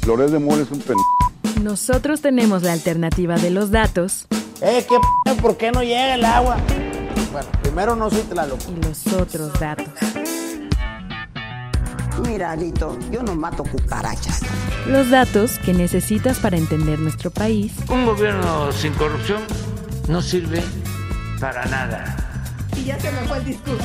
[0.00, 0.96] Flores de Mora es un pen...
[1.62, 4.26] Nosotros tenemos la alternativa de los datos.
[4.62, 6.56] Eh, ¿qué p ¿Por qué no llega el agua?
[7.32, 8.58] Bueno, primero no soy Tlaloc.
[8.68, 9.86] Y los otros datos.
[12.26, 14.40] Mira, Lito, yo no mato cucarachas.
[14.86, 17.72] Los datos que necesitas para entender nuestro país.
[17.88, 19.42] Un gobierno sin corrupción
[20.08, 20.62] no sirve
[21.40, 22.16] para nada.
[22.76, 23.84] Y ya se me fue el discurso.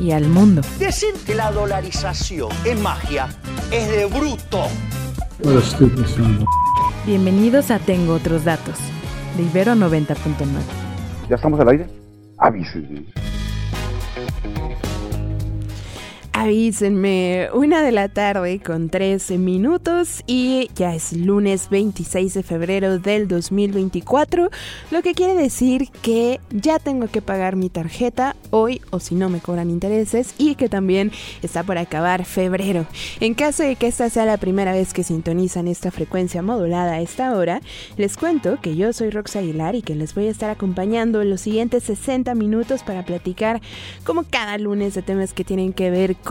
[0.00, 0.62] Y al mundo.
[0.78, 3.28] Decir que la dolarización es magia
[3.70, 4.66] es de bruto.
[7.06, 8.78] Bienvenidos a Tengo Otros Datos,
[9.36, 10.16] de Ibero 90.9.
[11.30, 11.86] ¿Ya estamos al aire?
[12.36, 13.06] Avísenme.
[16.40, 22.98] Avísenme, una de la tarde con 13 minutos y ya es lunes 26 de febrero
[22.98, 24.48] del 2024,
[24.90, 29.28] lo que quiere decir que ya tengo que pagar mi tarjeta hoy o si no
[29.28, 31.12] me cobran intereses y que también
[31.42, 32.86] está por acabar febrero.
[33.20, 37.00] En caso de que esta sea la primera vez que sintonizan esta frecuencia modulada a
[37.02, 37.60] esta hora,
[37.98, 41.28] les cuento que yo soy Rox Aguilar y que les voy a estar acompañando en
[41.28, 43.60] los siguientes 60 minutos para platicar
[44.04, 46.29] como cada lunes de temas que tienen que ver con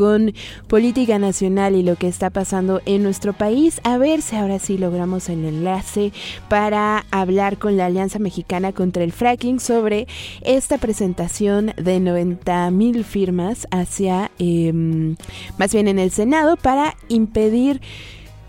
[0.68, 3.82] política nacional y lo que está pasando en nuestro país.
[3.84, 6.12] A ver si ahora sí logramos el enlace
[6.48, 10.08] para hablar con la Alianza Mexicana contra el Fracking sobre
[10.42, 14.72] esta presentación de 90 mil firmas hacia, eh,
[15.58, 17.82] más bien en el Senado, para impedir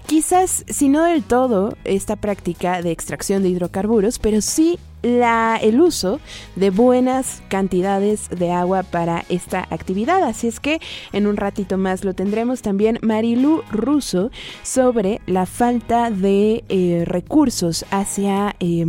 [0.06, 5.80] quizás, si no del todo, esta práctica de extracción de hidrocarburos, pero sí la, el
[5.80, 6.20] uso
[6.56, 10.22] de buenas cantidades de agua para esta actividad.
[10.22, 10.80] Así es que
[11.12, 14.30] en un ratito más lo tendremos también Marilu Russo
[14.62, 18.54] sobre la falta de eh, recursos hacia...
[18.60, 18.84] Eh,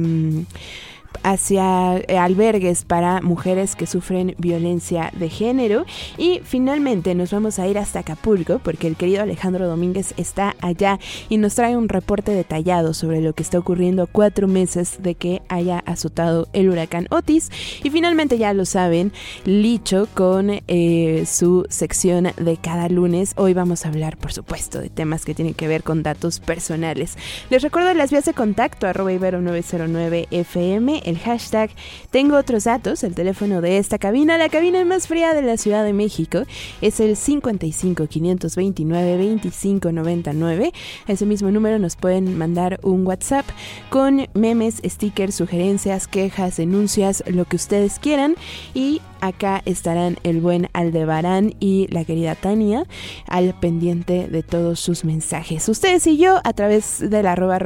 [1.23, 5.85] hacia eh, albergues para mujeres que sufren violencia de género.
[6.17, 10.99] Y finalmente nos vamos a ir hasta Acapulco porque el querido Alejandro Domínguez está allá
[11.29, 15.41] y nos trae un reporte detallado sobre lo que está ocurriendo cuatro meses de que
[15.49, 17.49] haya azotado el huracán Otis.
[17.83, 19.11] Y finalmente ya lo saben,
[19.45, 23.33] Licho con eh, su sección de cada lunes.
[23.37, 27.17] Hoy vamos a hablar, por supuesto, de temas que tienen que ver con datos personales.
[27.49, 31.71] Les recuerdo las vías de contacto arroba ibero 909 FM el hashtag
[32.09, 35.83] Tengo otros datos, el teléfono de esta cabina, la cabina más fría de la Ciudad
[35.83, 36.43] de México,
[36.81, 40.73] es el 55 529 25 99.
[41.07, 43.45] A ese mismo número nos pueden mandar un WhatsApp
[43.89, 48.35] con memes, stickers, sugerencias, quejas, denuncias, lo que ustedes quieran
[48.73, 52.85] y acá estarán el buen Aldebarán y la querida Tania
[53.27, 55.69] al pendiente de todos sus mensajes.
[55.69, 57.59] Ustedes y yo a través de la arroba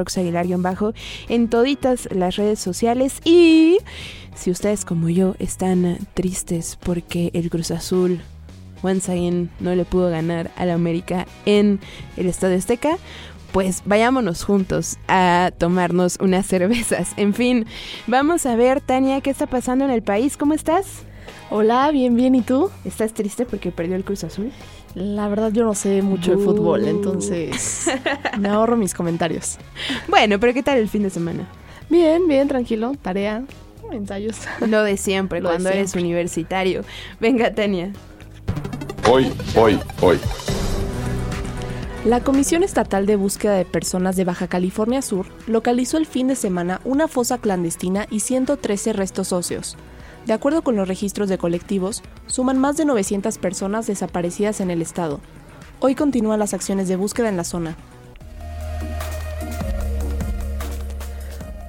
[0.58, 0.94] bajo
[1.30, 3.78] en toditas las redes sociales y
[4.36, 8.22] si ustedes como yo están tristes porque el Cruz Azul
[8.82, 11.80] once again no le pudo ganar a la América en
[12.18, 12.98] el Estadio Azteca,
[13.52, 17.14] pues vayámonos juntos a tomarnos unas cervezas.
[17.18, 17.66] En fin,
[18.06, 20.38] vamos a ver, Tania, qué está pasando en el país.
[20.38, 21.06] ¿Cómo estás?
[21.50, 22.34] Hola, bien, bien.
[22.36, 22.72] ¿Y tú?
[22.86, 24.52] ¿Estás triste porque perdió el Cruz Azul?
[24.96, 27.88] La verdad yo no sé mucho de fútbol, entonces
[28.40, 29.58] me ahorro mis comentarios.
[30.08, 31.48] Bueno, pero ¿qué tal el fin de semana?
[31.90, 32.94] Bien, bien, tranquilo.
[33.02, 33.44] Tarea,
[33.92, 34.38] ensayos.
[34.68, 36.84] Lo de siempre, Lo de cuando eres universitario.
[37.20, 37.92] Venga, Tania.
[39.10, 40.18] Hoy, hoy, hoy.
[42.06, 46.36] La Comisión Estatal de Búsqueda de Personas de Baja California Sur localizó el fin de
[46.36, 49.76] semana una fosa clandestina y 113 restos óseos.
[50.26, 54.82] De acuerdo con los registros de colectivos, suman más de 900 personas desaparecidas en el
[54.82, 55.20] estado.
[55.80, 57.78] Hoy continúan las acciones de búsqueda en la zona.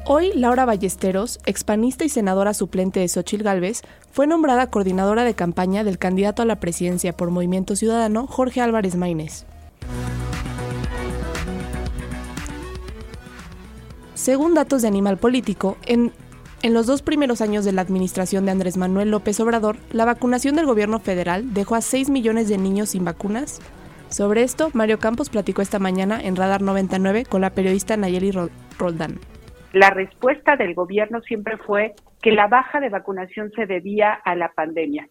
[0.07, 5.83] Hoy, Laura Ballesteros, expanista y senadora suplente de Xochil Gálvez, fue nombrada coordinadora de campaña
[5.85, 9.45] del candidato a la presidencia por Movimiento Ciudadano, Jorge Álvarez Maínez.
[14.15, 16.13] Según datos de Animal Político, en,
[16.63, 20.57] en los dos primeros años de la administración de Andrés Manuel López Obrador, la vacunación
[20.57, 23.61] del gobierno federal dejó a 6 millones de niños sin vacunas.
[24.09, 28.51] Sobre esto, Mario Campos platicó esta mañana en Radar 99 con la periodista Nayeli Ro-
[28.79, 29.19] Roldán.
[29.73, 34.51] La respuesta del gobierno siempre fue que la baja de vacunación se debía a la
[34.53, 35.09] pandemia.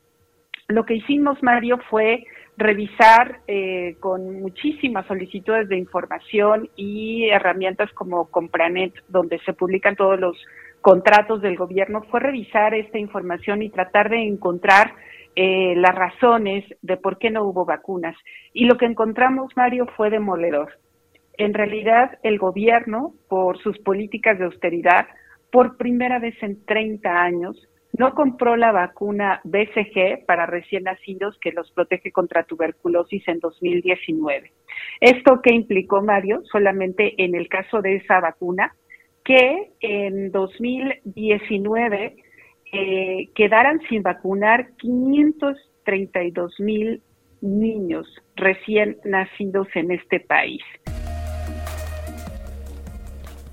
[0.67, 2.23] Lo que hicimos, Mario, fue
[2.57, 10.19] revisar eh, con muchísimas solicitudes de información y herramientas como Compranet, donde se publican todos
[10.19, 10.37] los
[10.81, 14.93] contratos del gobierno, fue revisar esta información y tratar de encontrar
[15.35, 18.15] eh, las razones de por qué no hubo vacunas.
[18.53, 20.79] Y lo que encontramos, Mario, fue demoledor.
[21.37, 25.07] En realidad, el gobierno, por sus políticas de austeridad,
[25.51, 27.67] por primera vez en 30 años,
[27.97, 34.51] no compró la vacuna BCG para recién nacidos que los protege contra tuberculosis en 2019.
[34.99, 36.41] ¿Esto qué implicó, Mario?
[36.51, 38.75] Solamente en el caso de esa vacuna,
[39.25, 42.15] que en 2019
[42.71, 47.01] eh, quedaran sin vacunar 532 mil
[47.41, 50.61] niños recién nacidos en este país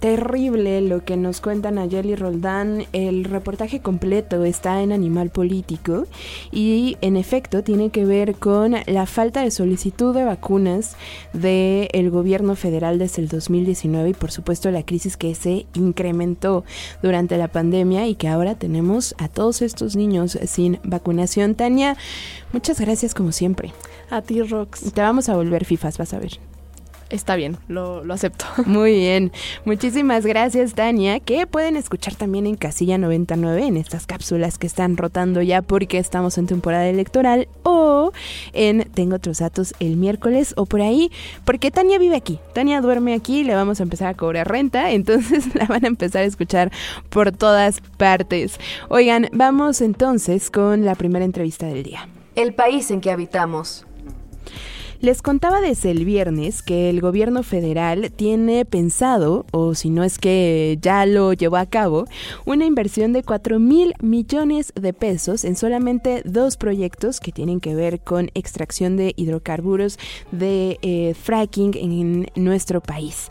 [0.02, 2.86] terrible lo que nos cuentan Ayeli Roldán.
[2.92, 6.06] El reportaje completo está en Animal Político
[6.50, 10.96] y en efecto tiene que ver con la falta de solicitud de vacunas
[11.32, 16.64] del gobierno federal desde el 2019 y por supuesto la crisis que se incrementó
[17.00, 21.54] durante la pandemia y que ahora tenemos a todos estos niños sin vacunación.
[21.54, 21.96] Tania,
[22.52, 23.72] muchas gracias como siempre.
[24.10, 24.92] A ti, Rox.
[24.92, 26.51] Te vamos a volver FIFAs, vas a ver.
[27.12, 28.46] Está bien, lo, acepto.
[28.66, 29.32] Muy bien.
[29.66, 34.96] Muchísimas gracias, Tania, que pueden escuchar también en Casilla 99, en estas cápsulas que están
[34.96, 38.12] rotando ya porque estamos en temporada electoral, o
[38.54, 41.12] en Tengo otros datos el miércoles, o por ahí,
[41.44, 42.38] porque Tania vive aquí.
[42.54, 46.22] Tania duerme aquí, le vamos a empezar a cobrar renta, entonces la van a empezar
[46.22, 46.72] a escuchar
[47.10, 48.58] por todas partes.
[48.88, 52.08] Oigan, vamos entonces con la primera entrevista del día.
[52.36, 53.84] El país en que habitamos.
[55.02, 60.16] Les contaba desde el viernes que el gobierno federal tiene pensado, o si no es
[60.16, 62.04] que ya lo llevó a cabo,
[62.44, 67.74] una inversión de 4 mil millones de pesos en solamente dos proyectos que tienen que
[67.74, 69.98] ver con extracción de hidrocarburos
[70.30, 73.26] de eh, fracking en nuestro país.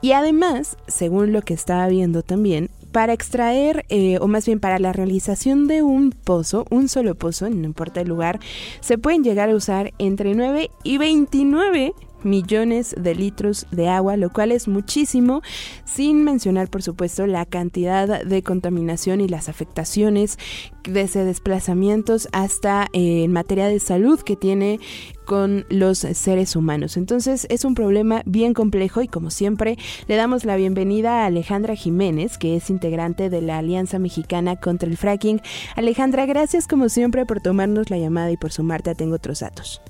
[0.00, 4.78] Y además, según lo que estaba viendo también, para extraer, eh, o más bien para
[4.78, 8.40] la realización de un pozo, un solo pozo, no importa el lugar,
[8.80, 11.92] se pueden llegar a usar entre 9 y 29
[12.26, 15.42] millones de litros de agua, lo cual es muchísimo,
[15.84, 20.38] sin mencionar por supuesto la cantidad de contaminación y las afectaciones
[20.84, 24.78] desde desplazamientos hasta eh, en materia de salud que tiene
[25.24, 26.96] con los seres humanos.
[26.96, 29.76] Entonces es un problema bien complejo y como siempre
[30.06, 34.88] le damos la bienvenida a Alejandra Jiménez, que es integrante de la Alianza Mexicana contra
[34.88, 35.40] el Fracking.
[35.74, 39.82] Alejandra, gracias como siempre por tomarnos la llamada y por sumarte a Tengo otros datos.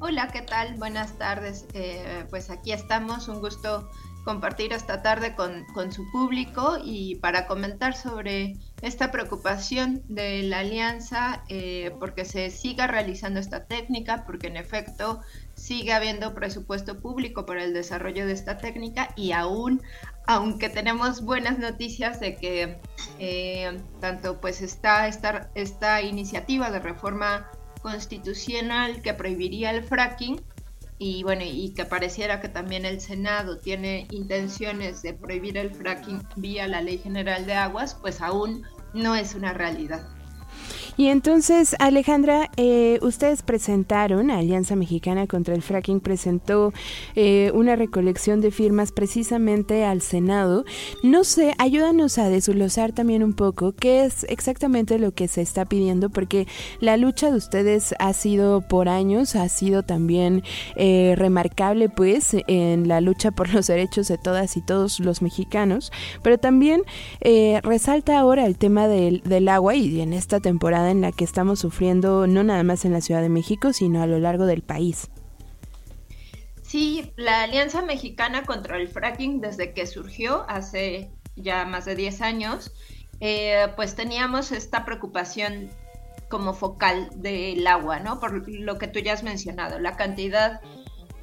[0.00, 0.74] Hola, ¿qué tal?
[0.74, 1.66] Buenas tardes.
[1.74, 3.90] Eh, pues aquí estamos, un gusto
[4.24, 11.42] compartir esta tarde con, su público y para comentar sobre esta preocupación de la alianza
[11.48, 15.20] eh, porque se siga realizando esta técnica, porque en efecto
[15.54, 19.82] sigue habiendo presupuesto público para el desarrollo de esta técnica y aún,
[20.28, 22.78] aunque tenemos buenas noticias de que
[23.18, 27.50] eh, tanto pues está esta, esta iniciativa de reforma
[27.82, 30.40] constitucional que prohibiría el fracking
[30.98, 36.26] y bueno, y que pareciera que también el Senado tiene intenciones de prohibir el fracking
[36.36, 38.64] vía la Ley General de Aguas, pues aún
[38.94, 40.08] no es una realidad.
[40.98, 46.72] Y entonces, Alejandra, eh, ustedes presentaron, Alianza Mexicana contra el Fracking presentó
[47.14, 50.64] eh, una recolección de firmas precisamente al Senado.
[51.04, 55.66] No sé, ayúdanos a desglosar también un poco qué es exactamente lo que se está
[55.66, 56.48] pidiendo, porque
[56.80, 60.42] la lucha de ustedes ha sido por años, ha sido también
[60.74, 65.92] eh, remarcable, pues, en la lucha por los derechos de todas y todos los mexicanos,
[66.24, 66.82] pero también
[67.62, 71.60] resalta ahora el tema del, del agua y en esta temporada en la que estamos
[71.60, 75.10] sufriendo no nada más en la Ciudad de México, sino a lo largo del país.
[76.62, 82.20] Sí, la Alianza Mexicana contra el Fracking desde que surgió hace ya más de 10
[82.20, 82.72] años,
[83.20, 85.70] eh, pues teníamos esta preocupación
[86.28, 88.20] como focal del agua, ¿no?
[88.20, 90.60] Por lo que tú ya has mencionado, la cantidad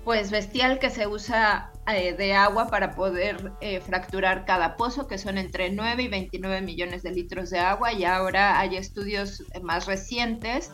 [0.04, 5.18] pues bestial que se usa eh, de agua para poder eh, fracturar cada pozo, que
[5.20, 9.86] son entre 9 y 29 millones de litros de agua, y ahora hay estudios más
[9.86, 10.72] recientes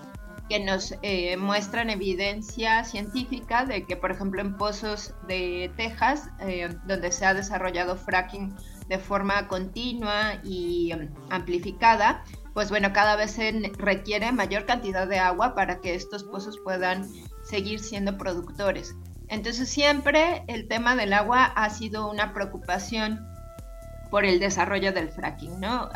[0.48, 6.30] que nos eh, muestran evidencia científica de que, por ejemplo, en pozos de Texas,
[6.86, 8.56] donde se ha desarrollado fracking
[8.88, 15.20] de forma continua y um, amplificada, pues bueno, cada vez se requiere mayor cantidad de
[15.20, 17.08] agua para que estos pozos puedan
[17.44, 18.94] seguir siendo productores.
[19.32, 23.26] Entonces siempre el tema del agua ha sido una preocupación
[24.10, 25.90] por el desarrollo del fracking, ¿no?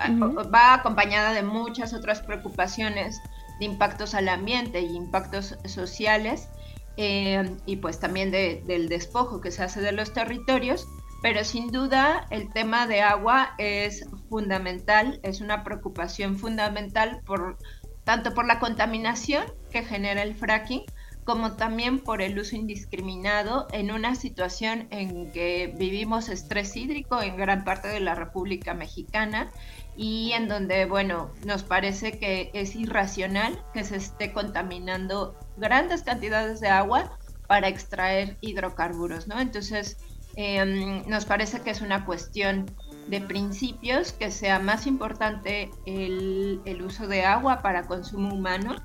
[0.53, 3.21] Va acompañada de muchas otras preocupaciones
[3.59, 6.47] de impactos al ambiente y impactos sociales
[6.95, 10.87] eh, y pues también del despojo que se hace de los territorios,
[11.21, 17.57] pero sin duda el tema de agua es fundamental, es una preocupación fundamental por
[18.05, 20.83] tanto por la contaminación que genera el fracking,
[21.25, 27.35] como también por el uso indiscriminado en una situación en que vivimos estrés hídrico en
[27.35, 29.51] gran parte de la República Mexicana
[29.97, 36.59] y en donde, bueno, nos parece que es irracional que se esté contaminando grandes cantidades
[36.59, 37.17] de agua
[37.47, 39.39] para extraer hidrocarburos, ¿no?
[39.39, 39.97] Entonces,
[40.35, 42.65] em, nos parece que es una cuestión
[43.07, 48.75] de principios que sea más importante el, uso de agua para consumo humano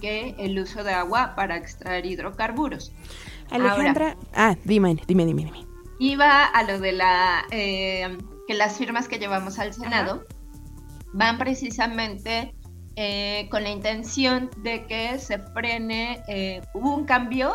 [0.00, 2.92] que el uso de agua para extraer hidrocarburos.
[3.50, 5.66] Alejandra, ah, dime, dime, dime, dime.
[5.98, 10.24] Iba a lo de la eh, que las firmas que llevamos al Senado
[11.12, 12.54] van precisamente
[12.96, 17.54] eh, con la intención de que se frene, eh, hubo un cambio,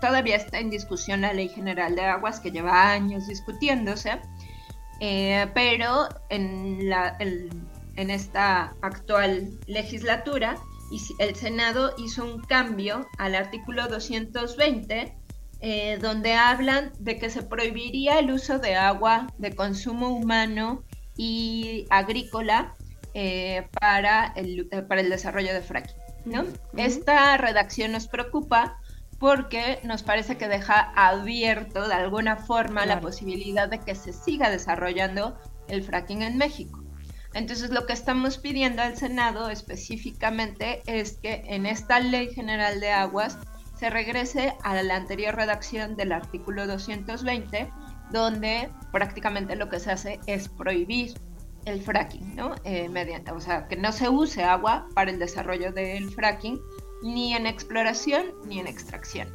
[0.00, 4.20] todavía está en discusión la Ley General de Aguas que lleva años discutiéndose,
[5.00, 10.56] pero en, la, en esta actual legislatura
[11.18, 15.14] el Senado hizo un cambio al artículo 220
[15.60, 20.84] eh, donde hablan de que se prohibiría el uso de agua de consumo humano
[21.16, 22.74] y agrícola
[23.14, 25.96] eh, para, el, eh, para el desarrollo de fracking.
[26.26, 26.44] ¿no?
[26.76, 28.78] Esta redacción nos preocupa
[29.24, 34.50] porque nos parece que deja abierto de alguna forma la posibilidad de que se siga
[34.50, 36.84] desarrollando el fracking en México.
[37.32, 42.92] Entonces lo que estamos pidiendo al Senado específicamente es que en esta Ley General de
[42.92, 43.38] Aguas
[43.78, 47.72] se regrese a la anterior redacción del artículo 220,
[48.10, 51.14] donde prácticamente lo que se hace es prohibir
[51.64, 52.56] el fracking, ¿no?
[52.64, 56.60] Eh, mediante, o sea, que no se use agua para el desarrollo del fracking,
[57.04, 59.28] ni en exploración ni en extracción.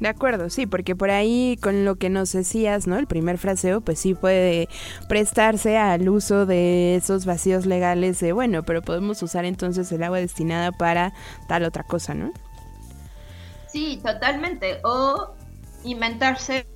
[0.00, 2.98] De acuerdo, sí, porque por ahí con lo que nos decías, ¿no?
[2.98, 4.68] El primer fraseo, pues sí puede
[5.08, 10.18] prestarse al uso de esos vacíos legales de, bueno, pero podemos usar entonces el agua
[10.18, 11.12] destinada para
[11.46, 12.32] tal otra cosa, ¿no?
[13.68, 14.80] Sí, totalmente.
[14.82, 15.34] O
[15.84, 16.66] inventarse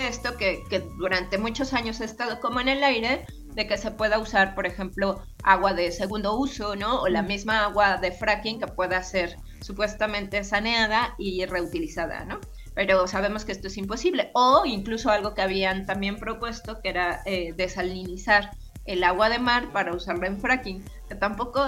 [0.00, 3.26] esto que, que durante muchos años ha estado como en el aire,
[3.58, 7.02] de que se pueda usar, por ejemplo, agua de segundo uso, ¿no?
[7.02, 12.38] O la misma agua de fracking que pueda ser supuestamente saneada y reutilizada, ¿no?
[12.76, 14.30] Pero sabemos que esto es imposible.
[14.32, 18.52] O incluso algo que habían también propuesto, que era eh, desalinizar
[18.84, 21.66] el agua de mar para usarla en fracking, que tampoco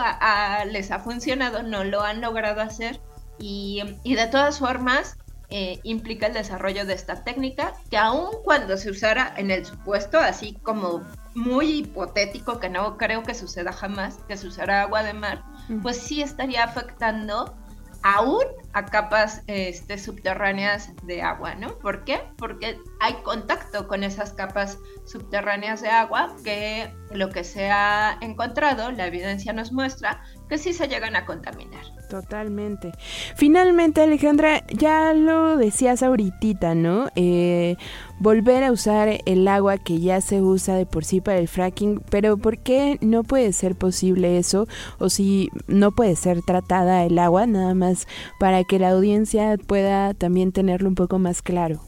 [0.67, 3.01] les ha funcionado, no lo han logrado hacer.
[3.41, 5.19] Y, y de todas formas,
[5.53, 10.21] eh, implica el desarrollo de esta técnica, que aun cuando se usara en el supuesto,
[10.21, 11.03] así como
[11.35, 15.45] muy hipotético, que no creo que suceda jamás, que usara agua de mar,
[15.83, 17.55] pues sí estaría afectando
[18.03, 21.79] aún a capas este, subterráneas de agua, ¿no?
[21.79, 22.23] ¿Por qué?
[22.39, 28.91] Porque hay contacto con esas capas subterráneas de agua que lo que se ha encontrado,
[28.91, 31.81] la evidencia nos muestra que sí se llegan a contaminar.
[32.11, 32.91] Totalmente.
[33.37, 37.09] Finalmente, Alejandra, ya lo decías ahorita, ¿no?
[37.15, 37.77] Eh,
[38.19, 42.03] volver a usar el agua que ya se usa de por sí para el fracking,
[42.11, 44.67] pero ¿por qué no puede ser posible eso?
[44.99, 48.09] O si no puede ser tratada el agua, nada más
[48.41, 51.81] para que la audiencia pueda también tenerlo un poco más claro.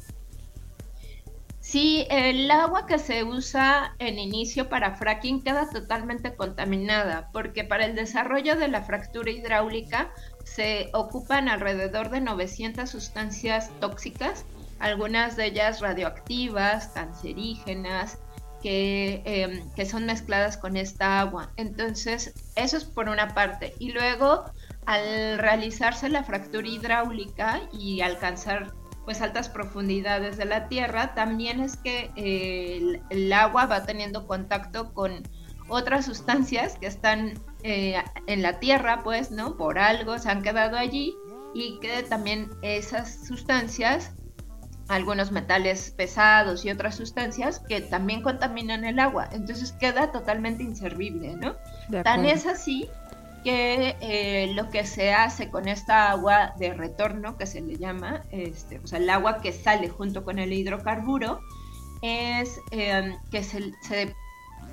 [1.72, 7.86] Sí, el agua que se usa en inicio para fracking queda totalmente contaminada porque para
[7.86, 10.12] el desarrollo de la fractura hidráulica
[10.44, 14.44] se ocupan alrededor de 900 sustancias tóxicas,
[14.80, 18.18] algunas de ellas radioactivas, cancerígenas,
[18.62, 21.54] que, em, que son mezcladas con esta agua.
[21.56, 23.72] Entonces, eso es por una parte.
[23.78, 24.44] Y luego,
[24.84, 31.76] al realizarse la fractura hidráulica y alcanzar pues altas profundidades de la tierra, también es
[31.76, 35.22] que eh, el, agua va teniendo contacto con
[35.68, 39.56] otras sustancias que están eh, en la tierra, pues, ¿no?
[39.56, 41.16] Por algo se han quedado allí
[41.54, 44.12] y que también esas sustancias,
[44.88, 51.36] algunos metales pesados y otras sustancias que también contaminan el agua, entonces queda totalmente inservible,
[51.36, 51.56] ¿no?
[52.02, 52.88] Tan es así
[53.42, 58.24] que eh, lo que se hace con esta agua de retorno, que se le llama,
[58.30, 61.40] este, o sea, el agua que sale junto con el hidrocarburo,
[62.02, 64.14] es em, que se,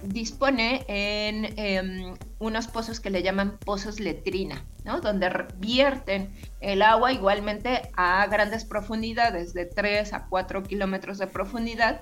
[0.03, 5.01] dispone en em, unos pozos que le llaman pozos letrina, ¿no?
[5.01, 12.01] donde vierten el agua igualmente a grandes profundidades, de 3 a 4 kilómetros de profundidad,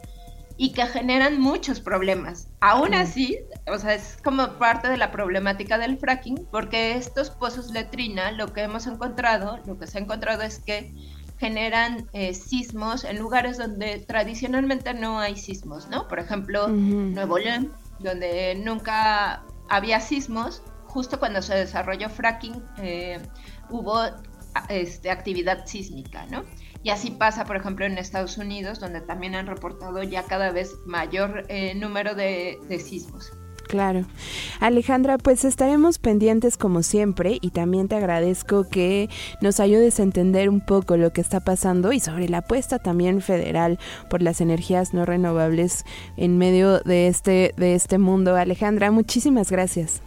[0.57, 2.47] y que generan muchos problemas.
[2.59, 3.37] Aún así,
[3.71, 8.51] o sea, es como parte de la problemática del fracking, porque estos pozos letrina, lo
[8.53, 10.91] que hemos encontrado, lo que se ha encontrado es que
[11.37, 16.07] generan eh, sismos en lugares donde tradicionalmente no hay sismos, ¿no?
[16.07, 23.19] Por ejemplo, Nuevo León, donde nunca había sismos, justo cuando se desarrolló fracking eh,
[23.69, 24.01] hubo
[24.69, 26.43] este, actividad sísmica, ¿no?
[26.83, 30.77] Y así pasa, por ejemplo, en Estados Unidos, donde también han reportado ya cada vez
[30.85, 33.31] mayor eh, número de, sismos.
[33.67, 34.05] Claro.
[34.61, 39.09] Alejandra, pues estaremos pendientes como siempre y también te agradezco que
[39.41, 43.21] nos ayudes a entender un poco lo que está pasando y sobre la apuesta también
[43.21, 43.77] federal
[44.09, 45.83] por las energías no renovables
[46.15, 48.37] en medio de este de este mundo.
[48.37, 50.01] Alejandra, muchísimas gracias.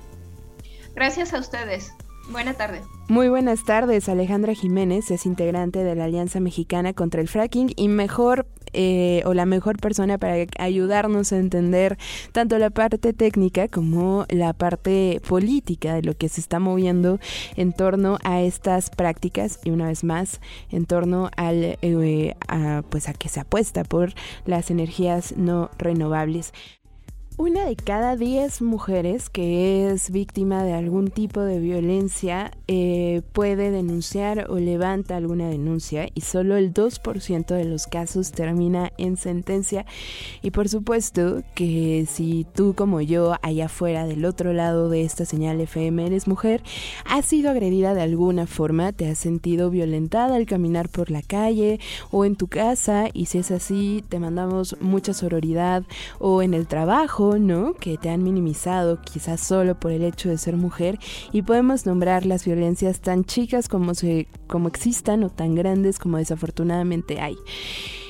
[0.95, 1.93] Gracias a ustedes.
[2.31, 2.81] Buena tarde.
[3.11, 7.89] Muy buenas tardes, Alejandra Jiménez es integrante de la Alianza Mexicana contra el Fracking y
[7.89, 11.99] mejor eh, o la mejor persona para ayudarnos a entender
[12.31, 17.19] tanto la parte técnica como la parte política de lo que se está moviendo
[17.57, 20.41] en torno a estas prácticas y una vez más
[20.71, 22.37] en torno al eh,
[22.91, 24.13] pues a que se apuesta por
[24.45, 26.53] las energías no renovables.
[27.41, 33.71] Una de cada diez mujeres que es víctima de algún tipo de violencia eh, puede
[33.71, 39.87] denunciar o levanta alguna denuncia y solo el 2% de los casos termina en sentencia.
[40.43, 45.25] Y por supuesto que si tú como yo allá afuera del otro lado de esta
[45.25, 46.63] señal FM eres mujer,
[47.07, 51.81] has sido agredida de alguna forma, te has sentido violentada al caminar por la calle
[52.11, 55.85] o en tu casa y si es así te mandamos mucha sororidad
[56.19, 57.75] o en el trabajo ¿no?
[57.75, 60.99] Que te han minimizado quizás solo por el hecho de ser mujer
[61.33, 63.93] y podemos nombrar las violencias tan chicas como,
[64.47, 67.37] como existan o tan grandes como desafortunadamente hay.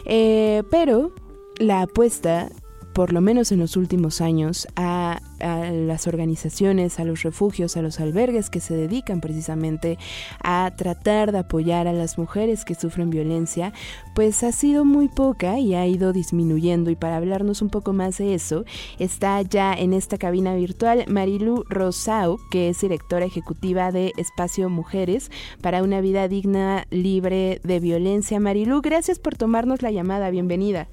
[0.04, 1.12] Eh, pero
[1.58, 2.50] la apuesta
[2.92, 7.98] por lo menos en los últimos años, a, las organizaciones, a los refugios, a los
[7.98, 9.98] albergues que se dedican precisamente
[10.42, 13.72] a tratar de apoyar a las mujeres que sufren violencia,
[14.14, 16.90] pues ha sido muy poca y ha ido disminuyendo.
[16.90, 18.64] Y para hablarnos un poco más de eso,
[18.98, 25.30] está ya en esta cabina virtual Marilu Rosau, que es directora ejecutiva de Espacio Mujeres
[25.62, 28.40] para una vida digna, libre de violencia.
[28.40, 30.28] Marilu, gracias por tomarnos la llamada.
[30.28, 30.88] Bienvenida.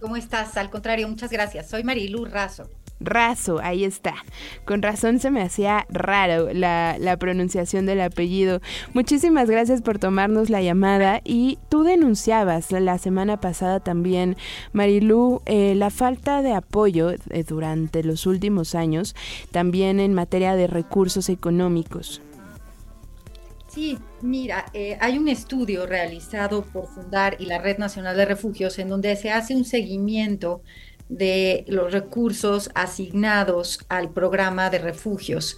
[0.00, 0.56] ¿Cómo estás?
[0.56, 1.68] Al contrario, muchas gracias.
[1.68, 2.68] Soy Marilu Razo.
[3.00, 4.14] Razo, ahí está.
[4.64, 8.60] Con razón se me hacía raro la, pronunciación del apellido.
[8.92, 14.36] Muchísimas gracias por tomarnos la llamada y tú denunciabas la semana pasada también,
[14.72, 19.14] Marilu, eh, la falta de apoyo eh, durante los últimos años,
[19.50, 22.20] también en materia de recursos económicos.
[23.70, 28.80] Sí, mira, eh, hay un estudio realizado por Fundar y la Red Nacional de Refugios
[28.80, 30.62] en donde se hace un seguimiento
[31.08, 35.54] de los recursos asignados al programa de refugios.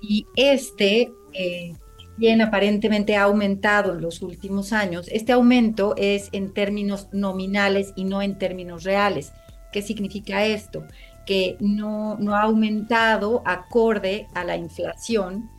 [0.00, 1.74] Y este, eh,
[2.16, 8.04] bien aparentemente ha aumentado en los últimos años, este aumento es en términos nominales y
[8.04, 9.32] no en términos reales.
[9.72, 10.84] ¿Qué significa esto?
[11.26, 15.50] Que no, no ha aumentado acorde a la inflación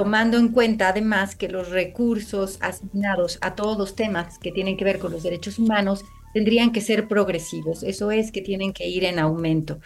[0.00, 4.84] tomando en cuenta además que los recursos asignados a todos los temas que tienen que
[4.86, 9.04] ver con los derechos humanos tendrían que ser progresivos, eso es que tienen que ir
[9.04, 9.78] en aumento.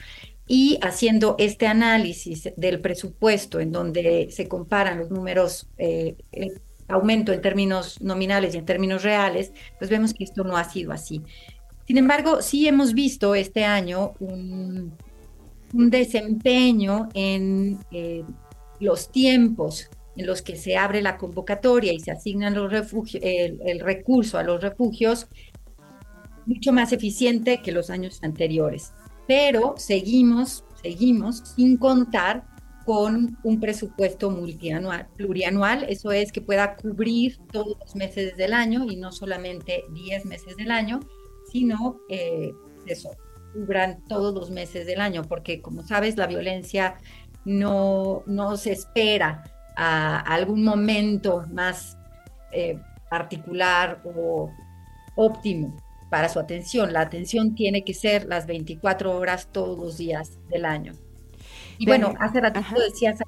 [0.46, 7.33] Y haciendo este análisis del presupuesto en donde se comparan los números, eh, el aumento
[7.33, 9.50] en términos nominales y en términos reales,
[9.81, 11.22] pues vemos que esto no ha sido así.
[11.88, 14.96] Sin embargo, sí hemos visto este año un,
[15.72, 18.22] desempeño en eh,
[18.79, 23.81] los tiempos en los que se abre la convocatoria y se asignan los refugios, el,
[23.81, 25.27] recurso a los refugios,
[26.46, 28.92] mucho más eficiente que los años anteriores.
[29.27, 32.44] Pero seguimos, seguimos sin contar
[32.85, 38.85] con un presupuesto multianual, plurianual, eso es que pueda cubrir todos los meses del año
[38.85, 41.00] y no solamente 10 meses del año,
[41.50, 42.53] sino eh,
[42.85, 43.11] eso,
[43.55, 46.96] cubran todos los meses del año, porque como sabes, la violencia
[47.46, 51.96] no, no se espera a algún momento más
[52.52, 52.78] eh,
[53.10, 54.50] particular o
[55.16, 55.76] óptimo
[56.10, 56.92] para su atención.
[56.92, 60.92] La atención tiene que ser las 24 horas todos los días del año.
[61.78, 63.18] Y bueno, hace ratito decías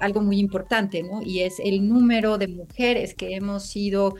[0.00, 1.22] algo, muy importante, ¿no?
[1.22, 4.14] Y es el número de mujeres que hemos sido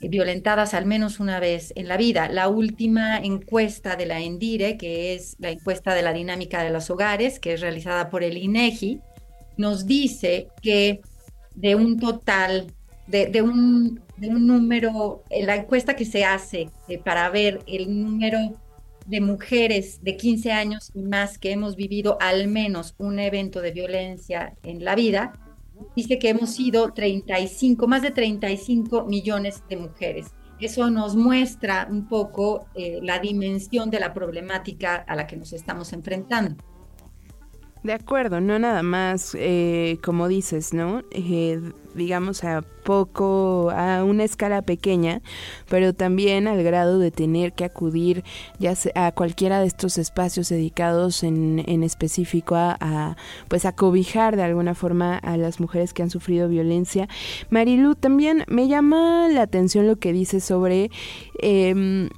[0.00, 2.28] violentadas al menos una vez en la vida.
[2.28, 6.88] La última encuesta de la ENDIRE, que es la encuesta de la dinámica de los
[6.90, 9.00] hogares, que es realizada por el INEGI,
[9.56, 11.00] nos dice que
[11.60, 12.72] de un total,
[13.08, 18.38] de, un, número, en la encuesta que se hace eh, para ver el número
[19.06, 23.72] de mujeres de 15 años y más que hemos vivido al menos un evento de
[23.72, 25.32] violencia en la vida,
[25.96, 30.26] dice que hemos sido 35, más de 35 millones de mujeres.
[30.60, 35.52] Eso nos muestra un poco eh, la dimensión de la problemática a la que nos
[35.52, 36.56] estamos enfrentando.
[37.82, 41.02] De acuerdo, no nada más, eh, como dices, ¿no?
[41.12, 41.60] Eh,
[41.94, 45.20] digamos, a poco, a una escala pequeña,
[45.68, 48.24] pero también al grado de tener que acudir
[48.58, 53.16] ya a cualquiera de estos espacios dedicados en, en específico a,
[53.48, 57.08] pues a cobijar de alguna forma a las mujeres que han sufrido violencia.
[57.50, 60.90] Marilu, también me llama la atención lo que dice sobre
[61.40, 62.08] eh,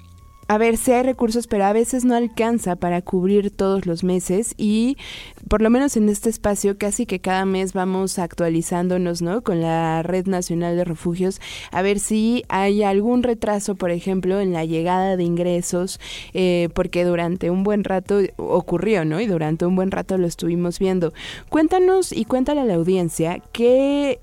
[0.51, 4.55] a ver, si hay recursos, pero a veces no alcanza para cubrir todos los meses
[4.57, 4.97] y
[5.47, 9.43] por lo menos en este espacio casi que cada mes vamos actualizándonos, ¿no?
[9.43, 14.53] Con la Red Nacional de Refugios, a ver si hay algún retraso, por ejemplo, en
[14.53, 16.01] la llegada de ingresos,
[16.35, 19.21] eh, porque durante un buen rato ocurrió, ¿no?
[19.21, 21.13] Y durante un buen rato lo estuvimos viendo.
[21.49, 24.19] Cuéntanos y cuéntale a la audiencia qué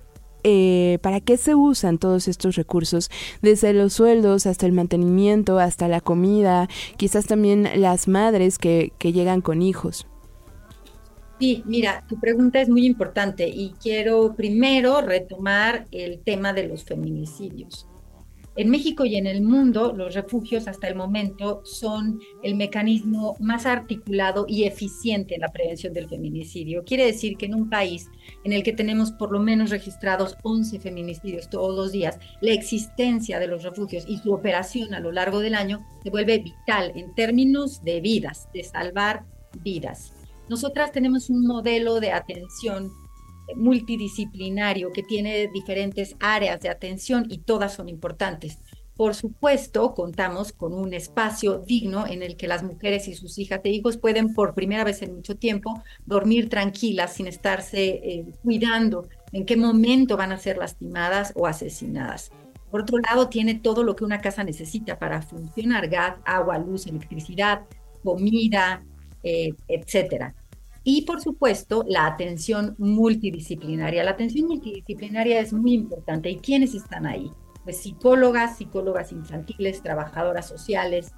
[0.49, 5.89] eh, para qué se usan todos estos recursos, desde los sueldos hasta el mantenimiento, hasta
[5.89, 10.07] la comida, quizás también las madres que, que llegan con hijos.
[11.38, 16.86] Sí, mira, tu pregunta es muy importante y quiero primero retomar el tema de los
[16.86, 17.86] feminicidios.
[18.58, 23.67] En México y en el mundo, los refugios hasta el momento son el mecanismo más
[23.67, 26.84] articulado y eficiente en la prevención del feminicidio.
[26.84, 28.10] Quiere decir que en un país
[28.43, 33.38] en el que tenemos por lo menos registrados 11 feminicidios todos los días, la existencia
[33.38, 37.13] de los refugios y su operación a lo largo del año se vuelve vital en
[37.13, 39.24] términos de vidas, de salvar
[39.62, 40.13] vidas.
[40.50, 42.89] Nosotras tenemos un modelo de atención
[43.55, 48.60] multidisciplinario que tiene diferentes áreas de atención y todas son importantes.
[48.97, 53.62] Por supuesto, contamos con un espacio digno en el que las mujeres y sus hijas
[53.63, 59.07] e hijos pueden por primera vez en mucho tiempo dormir tranquilas sin estarse eh, cuidando
[59.31, 62.31] en qué momento van a ser lastimadas o asesinadas.
[62.71, 66.88] Por otro lado, tiene todo lo que una casa necesita para funcionar, gas, agua, luz,
[66.88, 67.62] electricidad,
[68.03, 68.83] comida,
[69.23, 70.33] eh, etcétera.
[70.89, 74.06] Y por supuesto, la atención multidisciplinaria.
[74.06, 76.30] La atención multidisciplinaria es muy importante.
[76.30, 77.30] ¿Y quiénes están ahí?
[77.65, 81.12] Pues psicólogas, psicólogas infantiles, trabajadoras sociales,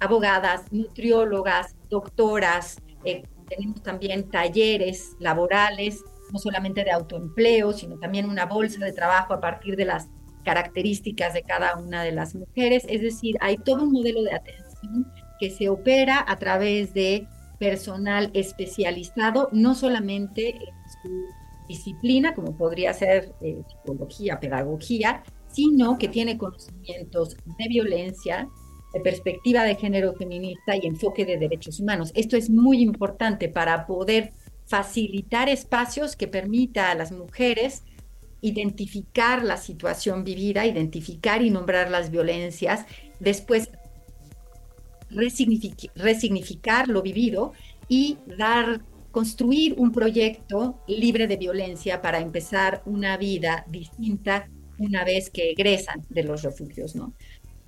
[0.00, 2.82] abogadas, nutriólogas, doctoras.
[3.04, 9.34] Eh, tenemos también talleres laborales, no solamente de autoempleo, sino también una bolsa de trabajo
[9.34, 10.08] a partir de las
[10.44, 12.84] características de cada una de las mujeres.
[12.88, 18.30] Es decir, hay todo un modelo de atención que se opera a través de personal
[18.34, 21.24] especializado, no solamente en su
[21.68, 28.48] disciplina, como podría ser eh, psicología, pedagogía, sino que tiene conocimientos de violencia,
[28.92, 32.12] de perspectiva de género feminista y enfoque de derechos humanos.
[32.14, 34.32] Esto es muy importante para poder
[34.66, 37.84] facilitar espacios que permita a las mujeres
[38.40, 42.84] identificar la situación vivida, identificar y nombrar las violencias,
[43.18, 43.70] después
[45.16, 47.52] resignificar lo vivido
[47.88, 54.48] y dar, construir un proyecto libre de violencia para empezar una vida distinta
[54.78, 57.14] una vez que egresan de los refugios, ¿no?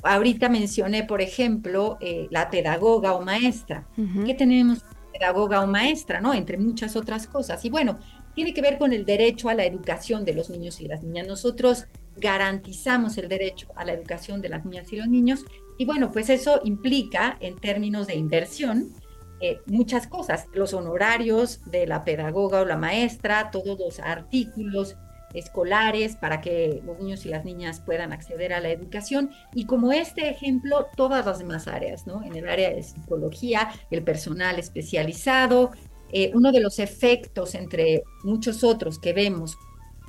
[0.03, 3.89] Ahorita mencioné, por ejemplo, eh, la pedagoga o maestra.
[4.25, 6.35] ¿Qué tenemos pedagoga o maestra, no?
[6.35, 7.65] Entre muchas otras cosas.
[7.65, 7.99] Y bueno,
[8.35, 11.27] tiene que ver con el derecho a la educación de los niños y las niñas.
[11.27, 15.45] Nosotros garantizamos el derecho a la educación de las niñas y los niños
[15.79, 18.93] y bueno, pues eso implica en términos de inversión
[19.41, 24.97] eh, muchas cosas, los honorarios de la pedagoga o la maestra, todos los artículos
[25.33, 29.93] escolares para que los niños y las niñas puedan acceder a la educación y como
[29.93, 32.25] este ejemplo todas las demás áreas, ¿no?
[32.25, 35.71] En el área de psicología, el personal especializado,
[36.11, 39.57] eh, uno de los efectos entre muchos otros que vemos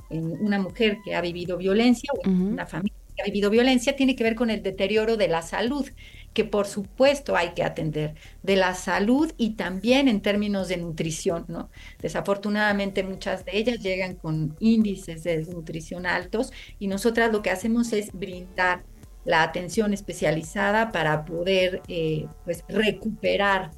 [0.08, 4.16] en una mujer que ha vivido violencia o en una familia ha vivido violencia tiene
[4.16, 5.86] que ver con el deterioro de la salud,
[6.32, 11.44] que por supuesto hay que atender, de la salud y también en términos de nutrición,
[11.48, 11.70] ¿no?
[12.00, 17.92] Desafortunadamente muchas de ellas llegan con índices de desnutrición altos y nosotras lo que hacemos
[17.92, 18.84] es brindar
[19.24, 23.70] la atención especializada para poder eh, pues recuperar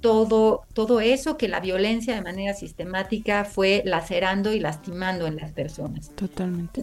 [0.00, 5.52] todo, todo eso que la violencia de manera sistemática fue lacerando y lastimando en las
[5.52, 6.10] personas.
[6.14, 6.82] Totalmente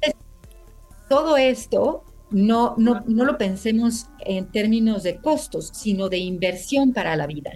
[1.09, 7.15] todo esto no, no, no, lo pensemos en términos de costos, sino de inversión para
[7.15, 7.51] la vida.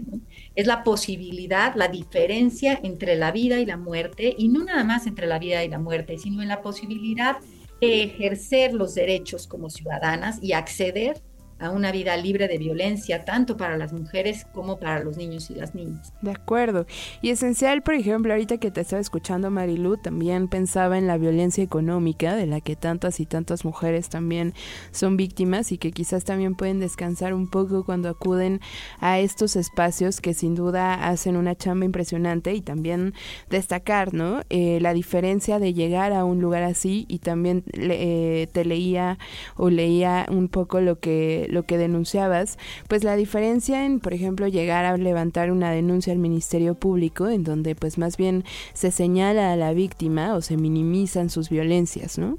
[0.56, 5.08] Es la posibilidad, la diferencia entre la vida y la muerte, y no nada más
[5.08, 7.38] entre la vida y la muerte, sino en la posibilidad
[7.82, 11.22] de ejercer los derechos como ciudadanas y acceder
[11.60, 15.56] a una vida libre de violencia, tanto para las mujeres como para los niños y
[15.56, 16.14] las niñas.
[16.22, 16.86] De acuerdo.
[17.22, 21.64] Y esencial, por ejemplo, ahorita que te estaba escuchando, Marilu, también pensaba en la violencia
[21.64, 24.54] económica de la que tantas y tantas mujeres también
[24.92, 28.62] son víctimas y que quizás también pueden descansar un poco cuando acuden
[29.00, 33.14] a estos espacios que sin duda hacen una chamba impresionante y también
[33.50, 34.42] destacar, ¿no?
[34.50, 39.18] Eh, la diferencia de llegar a un lugar así y también eh, te leía
[39.56, 42.58] o leía un poco lo que lo que denunciabas,
[42.88, 47.44] pues la diferencia en, por ejemplo, llegar a levantar una denuncia al Ministerio Público, en
[47.44, 52.38] donde pues más bien se señala a la víctima o se minimizan sus violencias, ¿no?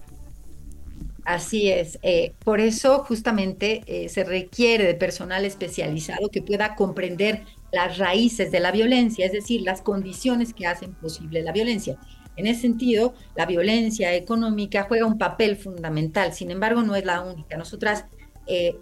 [1.25, 1.99] Así es.
[2.03, 8.51] Eh, por eso justamente eh, se requiere de personal especializado que pueda comprender las raíces
[8.51, 11.99] de la violencia, es decir, las condiciones que hacen posible la violencia.
[12.37, 17.21] En ese sentido, la violencia económica juega un papel fundamental, sin embargo, no es la
[17.21, 17.57] única.
[17.57, 18.07] Nosotras
[18.47, 18.77] eh,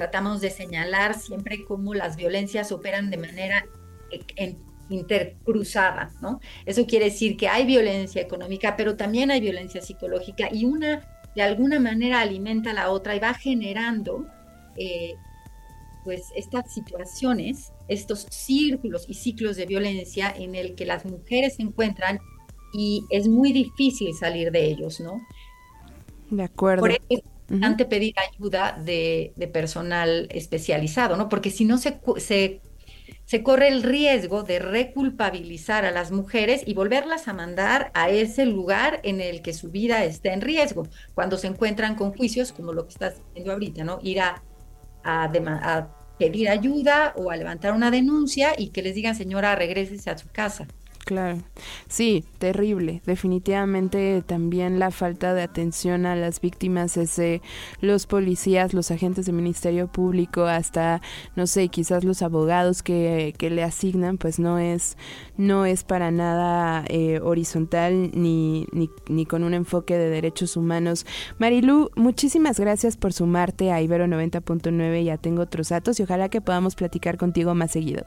[0.00, 3.66] tratamos de señalar siempre cómo las violencias operan de manera
[4.10, 4.56] eh,
[4.88, 6.40] intercruzada, ¿no?
[6.64, 11.42] Eso quiere decir que hay violencia económica, pero también hay violencia psicológica y una de
[11.42, 14.26] alguna manera alimenta a la otra y va generando
[14.78, 15.16] eh,
[16.02, 21.62] pues estas situaciones, estos círculos y ciclos de violencia en el que las mujeres se
[21.62, 22.20] encuentran
[22.72, 25.20] y es muy difícil salir de ellos, ¿no?
[26.30, 26.86] De acuerdo
[27.50, 31.28] importante pedir ayuda de, personal especializado, ¿no?
[31.28, 32.60] Porque si no se, se,
[33.24, 38.46] se, corre el riesgo de reculpabilizar a las mujeres y volverlas a mandar a ese
[38.46, 42.72] lugar en el que su vida está en riesgo, cuando se encuentran con juicios como
[42.72, 43.98] lo que estás haciendo ahorita, ¿no?
[44.02, 44.42] Ir a,
[45.02, 50.10] a, a pedir ayuda o a levantar una denuncia y que les digan, señora, regrésese
[50.10, 50.66] a su casa.
[51.10, 51.38] Claro,
[51.88, 53.02] sí, terrible.
[53.04, 57.20] Definitivamente también la falta de atención a las víctimas es
[57.80, 61.02] los policías, los agentes del Ministerio Público, hasta,
[61.34, 64.96] no sé, quizás los abogados que, que le asignan, pues no es,
[65.36, 71.06] no es para nada eh, horizontal ni, ni, ni con un enfoque de derechos humanos.
[71.40, 76.40] Marilu, muchísimas gracias por sumarte a Ibero 90.9, ya tengo otros datos y ojalá que
[76.40, 78.04] podamos platicar contigo más seguido.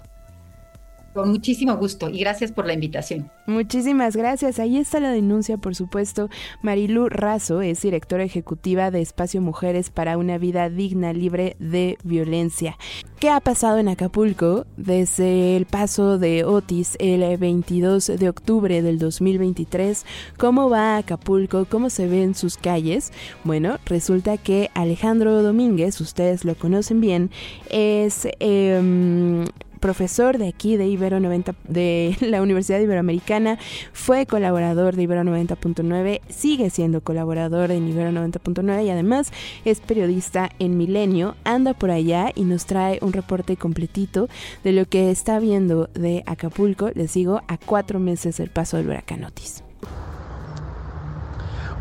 [1.14, 3.30] Con muchísimo gusto y gracias por la invitación.
[3.46, 4.60] Muchísimas gracias.
[4.60, 6.30] Ahí está la denuncia, por supuesto.
[6.62, 12.78] Marilu Razo es directora ejecutiva de Espacio Mujeres para una vida digna, libre de violencia.
[13.20, 18.98] ¿Qué ha pasado en Acapulco desde el paso de Otis el 22 de octubre del
[19.00, 20.06] 2023?
[20.38, 21.66] ¿Cómo va Acapulco?
[21.66, 23.14] ¿Cómo se ve en sus calles?
[23.44, 27.30] Bueno, resulta que Alejandro Domínguez, ustedes lo conocen bien,
[27.70, 28.28] es...
[28.40, 29.46] Eh,
[29.84, 33.60] profesor de aquí de Ibero 90 de la Universidad Iberoamericana,
[33.92, 39.34] fue colaborador de Ibero 90.9, sigue siendo colaborador en Ibero 90.9 y además
[39.66, 44.30] es periodista en Milenio, anda por allá y nos trae un reporte completito
[44.64, 48.88] de lo que está viendo de Acapulco, les digo, a cuatro meses del paso del
[48.88, 49.66] huracán Otis.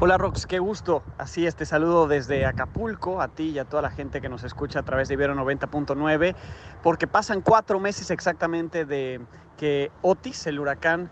[0.05, 1.05] Hola Rox, qué gusto.
[1.17, 4.81] Así este saludo desde Acapulco a ti y a toda la gente que nos escucha
[4.81, 6.35] a través de Ibero 90.9,
[6.83, 9.21] porque pasan cuatro meses exactamente de
[9.57, 11.09] que Otis, el huracán,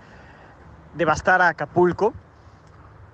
[0.97, 2.15] devastara Acapulco.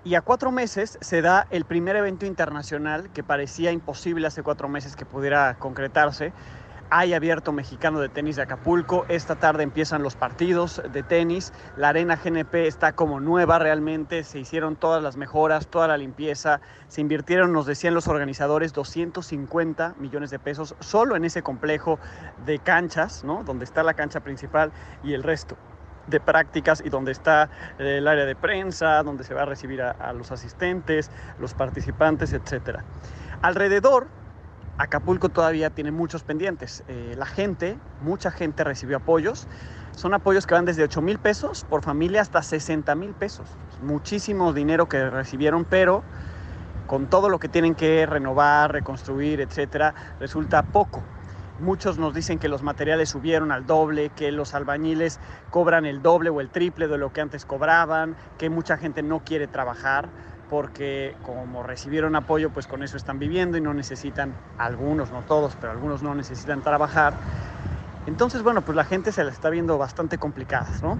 [0.02, 4.70] Y a cuatro meses se da el primer evento internacional que parecía imposible hace cuatro
[4.70, 6.32] meses que pudiera concretarse,
[6.90, 9.06] hay abierto mexicano de tenis de Acapulco.
[9.08, 11.52] Esta tarde empiezan los partidos de tenis.
[11.76, 14.22] La arena GNP está como nueva realmente.
[14.24, 16.60] Se hicieron todas las mejoras, toda la limpieza.
[16.88, 21.98] Se invirtieron, nos decían los organizadores, 250 millones de pesos solo en ese complejo
[22.44, 23.42] de canchas, ¿no?
[23.42, 24.70] Donde está la cancha principal
[25.02, 25.56] y el resto
[26.06, 29.90] de prácticas y donde está el área de prensa, donde se va a recibir a,
[29.90, 32.78] a los asistentes, los participantes, etc.
[33.42, 34.06] Alrededor
[34.78, 36.84] Acapulco todavía tiene muchos pendientes.
[36.88, 39.48] Eh, la gente, mucha gente recibió apoyos.
[39.92, 43.48] Son apoyos que van desde 8 mil pesos por familia hasta 60 mil pesos.
[43.80, 46.02] Muchísimo dinero que recibieron, pero
[46.86, 51.02] con todo lo que tienen que renovar, reconstruir, etcétera, resulta poco.
[51.58, 55.18] Muchos nos dicen que los materiales subieron al doble, que los albañiles
[55.50, 59.20] cobran el doble o el triple de lo que antes cobraban, que mucha gente no
[59.20, 60.10] quiere trabajar
[60.50, 65.56] porque como recibieron apoyo, pues con eso están viviendo y no necesitan, algunos, no todos,
[65.60, 67.14] pero algunos no necesitan trabajar.
[68.06, 70.98] Entonces, bueno, pues la gente se la está viendo bastante complicada, ¿no?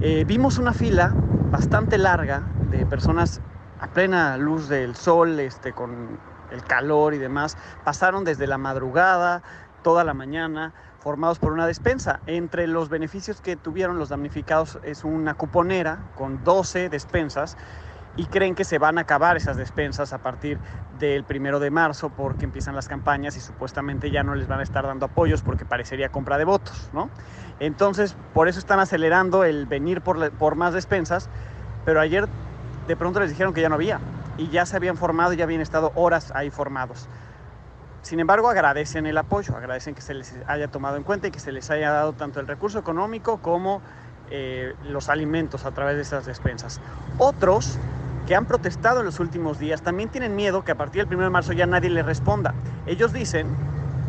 [0.00, 1.12] Eh, vimos una fila
[1.50, 3.40] bastante larga de personas
[3.80, 6.18] a plena luz del sol, este, con
[6.50, 9.42] el calor y demás, pasaron desde la madrugada,
[9.82, 12.20] toda la mañana, formados por una despensa.
[12.26, 17.56] Entre los beneficios que tuvieron los damnificados es una cuponera con 12 despensas
[18.16, 20.58] y creen que se van a acabar esas despensas a partir
[20.98, 24.62] del primero de marzo porque empiezan las campañas y supuestamente ya no les van a
[24.62, 27.10] estar dando apoyos porque parecería compra de votos, ¿no?
[27.60, 31.28] Entonces, por eso están acelerando el venir por, por más despensas,
[31.84, 32.28] pero ayer
[32.88, 34.00] de pronto les dijeron que ya no había
[34.36, 37.08] y ya se habían formado ya habían estado horas ahí formados.
[38.02, 41.40] Sin embargo, agradecen el apoyo, agradecen que se les haya tomado en cuenta y que
[41.40, 43.82] se les haya dado tanto el recurso económico como
[44.30, 46.80] eh, los alimentos a través de esas despensas.
[47.18, 47.78] Otros
[48.26, 51.24] que han protestado en los últimos días también tienen miedo que a partir del 1
[51.24, 52.54] de marzo ya nadie les responda.
[52.86, 53.46] Ellos dicen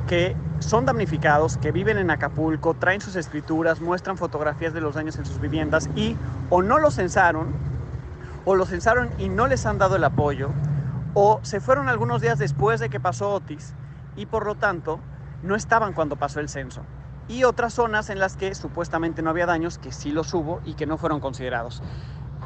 [0.08, 5.18] que son damnificados, que viven en Acapulco, traen sus escrituras, muestran fotografías de los daños
[5.18, 6.18] en sus viviendas y
[6.50, 7.48] o no los censaron,
[8.44, 10.50] o los censaron y no les han dado el apoyo,
[11.14, 13.74] o se fueron algunos días después de que pasó Otis
[14.16, 15.00] y por lo tanto
[15.44, 16.82] no estaban cuando pasó el censo.
[17.30, 20.74] Y otras zonas en las que supuestamente no había daños, que sí los hubo y
[20.74, 21.82] que no fueron considerados.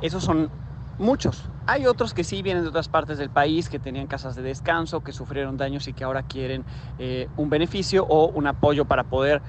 [0.01, 0.51] Esos son
[0.99, 1.49] Muchos.
[1.65, 5.01] Hay otros que sí vienen de otras partes del país, que tenían casas de descanso,
[5.01, 6.65] que sufrieron daños y que ahora quieren
[6.99, 9.41] eh, un beneficio o un apoyo para poder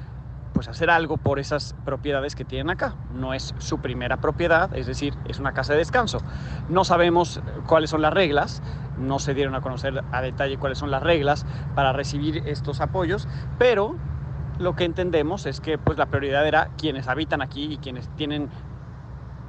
[0.54, 2.94] pues, hacer algo por esas propiedades que tienen acá.
[3.12, 6.22] No es su primera propiedad, es decir, es una casa de descanso.
[6.70, 8.62] No sabemos cuáles son las reglas,
[8.96, 11.44] no se dieron a conocer a detalle cuáles son las reglas
[11.74, 13.96] para recibir estos apoyos, pero
[14.58, 18.50] lo que entendemos es que pues la prioridad era quienes habitan aquí y quienes tienen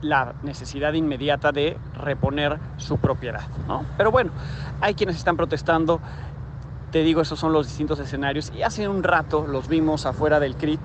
[0.02, 3.48] la necesidad inmediata de reponer su propiedad.
[3.68, 3.86] ¿no?
[3.98, 4.32] Pero bueno,
[4.82, 6.00] hay quienes están protestando.
[6.91, 8.52] Te digo, esos son los distintos escenarios.
[8.56, 10.80] Y hace un rato los vimos afuera del CRIT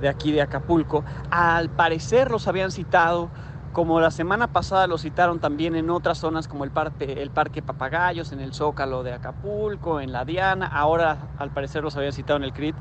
[0.00, 1.04] de aquí de Acapulco.
[1.30, 3.28] Al parecer los habían citado,
[3.72, 7.62] como la semana pasada los citaron también en otras zonas como el parque, el parque
[7.62, 10.66] Papagayos, en el Zócalo de Acapulco, en la Diana.
[10.66, 12.74] Ahora al parecer los habían citado en el CRIT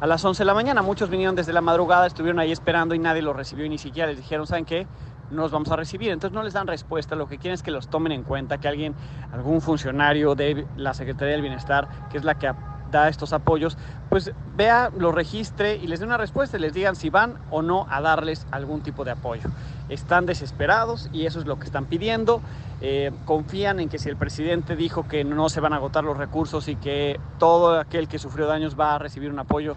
[0.00, 0.82] a las 11 de la mañana.
[0.82, 4.08] Muchos vinieron desde la madrugada, estuvieron ahí esperando y nadie los recibió y ni siquiera
[4.08, 4.86] les dijeron, ¿saben qué?
[5.30, 6.10] no los vamos a recibir.
[6.10, 8.68] Entonces no les dan respuesta, lo que quieren es que los tomen en cuenta, que
[8.68, 8.94] alguien,
[9.32, 12.52] algún funcionario de la Secretaría del Bienestar, que es la que
[12.90, 13.76] da estos apoyos,
[14.08, 17.62] pues vea, lo registre y les dé una respuesta y les digan si van o
[17.62, 19.48] no a darles algún tipo de apoyo.
[19.88, 22.40] Están desesperados y eso es lo que están pidiendo.
[22.80, 26.16] Eh, confían en que si el presidente dijo que no se van a agotar los
[26.16, 29.76] recursos y que todo aquel que sufrió daños va a recibir un apoyo,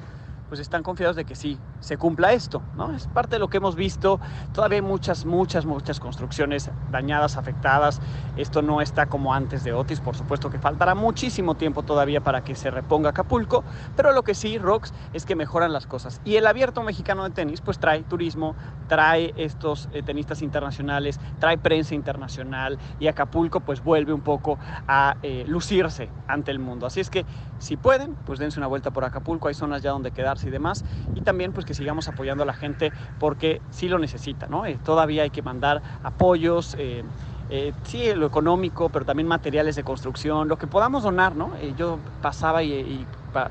[0.50, 2.94] pues están confiados de que sí, se cumpla esto, ¿no?
[2.94, 4.20] Es parte de lo que hemos visto,
[4.54, 8.02] todavía hay muchas, muchas, muchas construcciones dañadas, afectadas,
[8.36, 12.44] esto no está como antes de Otis, por supuesto que faltará muchísimo tiempo todavía para
[12.44, 13.63] que se reponga Acapulco,
[13.96, 16.22] pero lo que sí, Rox, es que mejoran las cosas.
[16.26, 18.56] Y el abierto mexicano de tenis, pues trae turismo,
[18.88, 25.18] trae estos eh, tenistas internacionales, trae prensa internacional y Acapulco pues vuelve un poco a
[25.24, 26.86] eh, lucirse ante el mundo.
[26.86, 27.26] Así es que
[27.60, 30.86] si pueden, pues dense una vuelta por Acapulco, hay zonas ya donde quedarse y demás.
[31.13, 34.65] Y también pues que sigamos apoyando a la gente porque sí lo necesita, ¿no?
[34.65, 36.75] Eh, todavía hay que mandar apoyos.
[36.79, 37.03] Eh,
[37.51, 41.51] eh, sí, lo económico, pero también materiales de construcción, lo que podamos donar, ¿no?
[41.77, 43.05] yo pasaba y,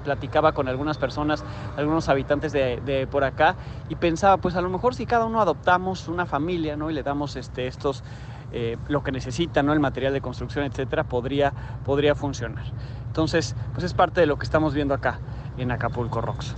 [0.05, 1.45] platicaba con algunas personas,
[1.77, 3.55] algunos habitantes de, por acá,
[3.89, 6.91] y pensaba, pues a lo mejor si cada uno adoptamos una familia, ¿no?
[6.91, 8.03] Y le damos este, estos,
[8.89, 9.73] lo que necesitan, ¿no?
[9.73, 11.53] El material de construcción, etcétera, podría,
[11.85, 12.65] podría funcionar.
[13.07, 15.19] Entonces, pues es parte de lo que estamos viendo acá
[15.57, 16.55] en Acapulco Rocks.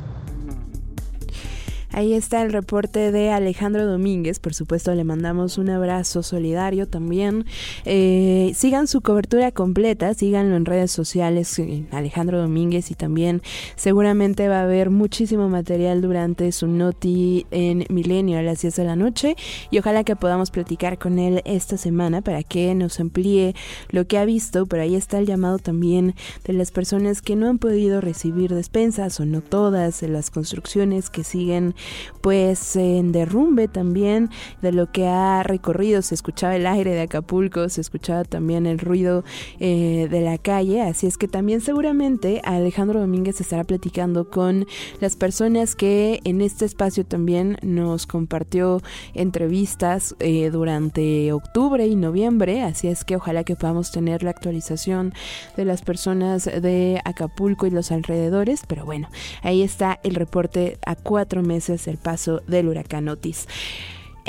[1.92, 4.38] Ahí está el reporte de Alejandro Domínguez.
[4.38, 7.46] Por supuesto, le mandamos un abrazo solidario también.
[7.84, 13.42] Eh, sigan su cobertura completa, síganlo en redes sociales, eh, Alejandro Domínguez, y también
[13.74, 18.84] seguramente va a haber muchísimo material durante su noti en Milenio a las 10 de
[18.84, 19.34] la noche.
[19.72, 23.56] Y ojalá que podamos platicar con él esta semana para que nos amplíe
[23.88, 24.66] lo que ha visto.
[24.66, 29.18] Pero ahí está el llamado también de las personas que no han podido recibir despensas
[29.18, 31.74] o no todas, de las construcciones que siguen
[32.20, 34.30] pues en derrumbe también
[34.62, 36.02] de lo que ha recorrido.
[36.02, 39.24] Se escuchaba el aire de Acapulco, se escuchaba también el ruido
[39.58, 44.66] eh, de la calle, así es que también seguramente Alejandro Domínguez estará platicando con
[45.00, 48.82] las personas que en este espacio también nos compartió
[49.14, 55.12] entrevistas eh, durante octubre y noviembre, así es que ojalá que podamos tener la actualización
[55.56, 59.08] de las personas de Acapulco y los alrededores, pero bueno,
[59.42, 63.46] ahí está el reporte a cuatro meses el paso del huracán Otis.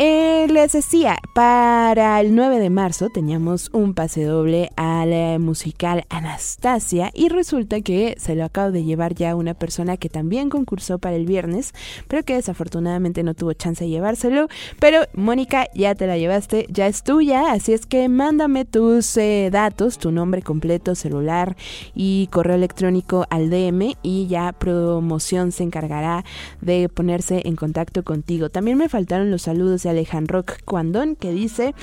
[0.03, 7.11] Eh, les decía, para el 9 de marzo teníamos un pase doble al musical Anastasia
[7.13, 11.17] y resulta que se lo acabo de llevar ya una persona que también concursó para
[11.17, 11.73] el viernes,
[12.07, 14.47] pero que desafortunadamente no tuvo chance de llevárselo.
[14.79, 19.49] Pero Mónica, ya te la llevaste, ya es tuya, así es que mándame tus eh,
[19.51, 21.55] datos, tu nombre completo, celular
[21.93, 26.25] y correo electrónico al DM y ya promoción se encargará
[26.59, 28.49] de ponerse en contacto contigo.
[28.49, 31.73] También me faltaron los saludos de Alejandro Cuandón, que dice...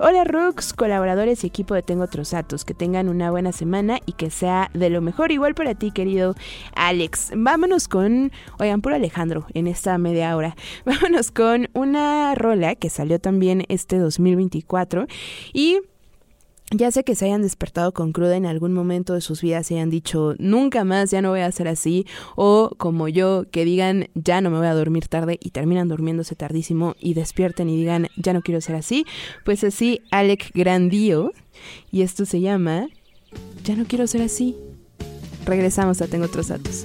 [0.00, 4.12] Hola Rux, colaboradores y equipo de Tengo Otros Datos, que tengan una buena semana y
[4.12, 6.36] que sea de lo mejor, igual para ti querido
[6.76, 7.32] Alex.
[7.34, 8.30] Vámonos con,
[8.60, 10.54] oigan, puro Alejandro en esta media hora,
[10.84, 15.08] vámonos con una rola que salió también este 2024
[15.52, 15.80] y
[16.70, 19.74] ya sé que se hayan despertado con cruda en algún momento de sus vidas y
[19.74, 22.06] hayan dicho, nunca más, ya no voy a ser así,
[22.36, 26.34] o como yo, que digan, ya no me voy a dormir tarde y terminan durmiéndose
[26.34, 29.06] tardísimo y despierten y digan, ya no quiero ser así,
[29.44, 31.32] pues así, Alec Grandío,
[31.90, 32.88] y esto se llama,
[33.64, 34.56] ya no quiero ser así.
[35.44, 36.84] Regresamos a Tengo otros datos.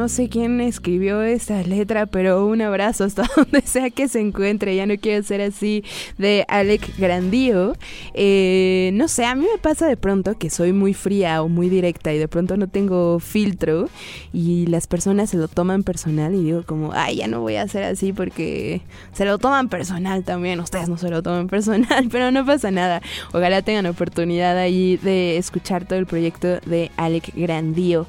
[0.00, 4.74] No sé quién escribió esta letra, pero un abrazo hasta donde sea que se encuentre.
[4.74, 5.84] Ya no quiero ser así
[6.16, 7.74] de Alec Grandío.
[8.14, 11.68] Eh, no sé, a mí me pasa de pronto que soy muy fría o muy
[11.68, 13.90] directa y de pronto no tengo filtro
[14.32, 17.68] y las personas se lo toman personal y digo como, ay, ya no voy a
[17.68, 18.80] ser así porque
[19.12, 20.60] se lo toman personal también.
[20.60, 23.02] Ustedes no se lo toman personal, pero no pasa nada.
[23.34, 28.06] Ojalá tengan oportunidad ahí de escuchar todo el proyecto de Alec Grandío.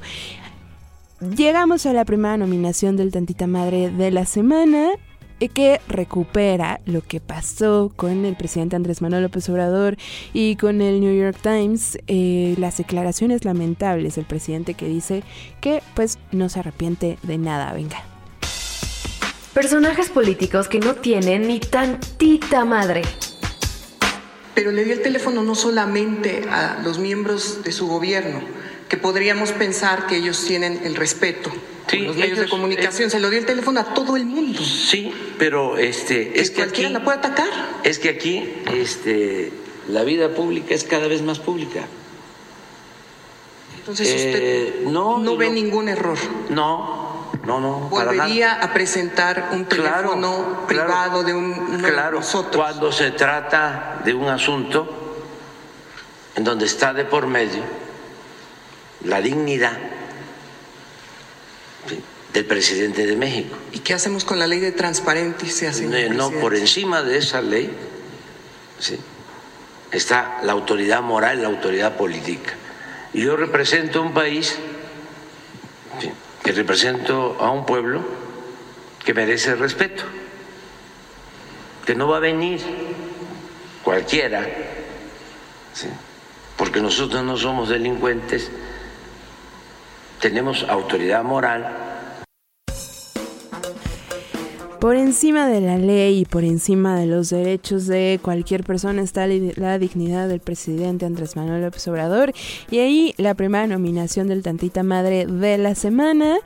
[1.22, 4.90] Llegamos a la primera nominación del Tantita Madre de la semana
[5.38, 9.96] eh, que recupera lo que pasó con el presidente Andrés Manuel López Obrador
[10.32, 15.22] y con el New York Times, eh, las declaraciones lamentables del presidente que dice
[15.60, 18.02] que pues no se arrepiente de nada, venga.
[19.54, 23.02] Personajes políticos que no tienen ni tantita madre.
[24.56, 28.40] Pero le dio el teléfono no solamente a los miembros de su gobierno,
[28.92, 31.50] que podríamos pensar que ellos tienen el respeto.
[31.92, 34.60] los medios de comunicación, se lo dio el teléfono a todo el mundo.
[34.62, 37.48] Sí, pero este es que cualquiera la puede atacar.
[37.84, 39.50] Es que aquí este
[39.88, 41.86] la vida pública es cada vez más pública.
[43.78, 46.18] Entonces usted eh, no, ve ningún error.
[46.50, 47.88] No, no, no.
[47.88, 52.20] Volvería a presentar un teléfono privado de un claro,
[52.54, 55.14] Cuando se trata de un asunto
[56.36, 57.80] en donde está de por medio
[59.04, 59.78] la dignidad
[62.32, 63.56] del presidente de México.
[63.72, 65.72] ¿Y qué hacemos con la ley de transparencia?
[66.10, 67.70] no, por encima de esa ley
[69.90, 72.54] está la autoridad moral, la autoridad política.
[73.12, 74.56] Y yo represento un país,
[76.42, 78.02] que represento a un pueblo
[79.04, 80.04] que merece respeto,
[81.84, 82.60] que no va a venir
[83.82, 84.48] cualquiera,
[86.56, 88.50] porque nosotros no somos delincuentes
[90.22, 91.66] tenemos autoridad moral.
[94.80, 99.26] Por encima de la ley y por encima de los derechos de cualquier persona está
[99.26, 102.32] la dignidad del presidente Andrés Manuel López Obrador.
[102.70, 106.38] Y ahí la primera nominación del Tantita Madre de la semana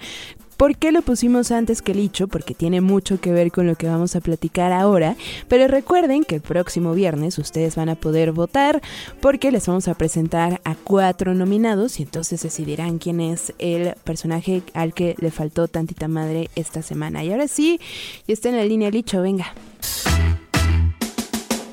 [0.57, 2.29] ¿Por qué lo pusimos antes que Licho?
[2.29, 5.17] Porque tiene mucho que ver con lo que vamos a platicar ahora.
[5.49, 8.81] Pero recuerden que el próximo viernes ustedes van a poder votar
[9.21, 14.63] porque les vamos a presentar a cuatro nominados y entonces decidirán quién es el personaje
[14.73, 17.23] al que le faltó tantita madre esta semana.
[17.23, 17.79] Y ahora sí,
[18.27, 19.53] ya está en la línea Licho, venga.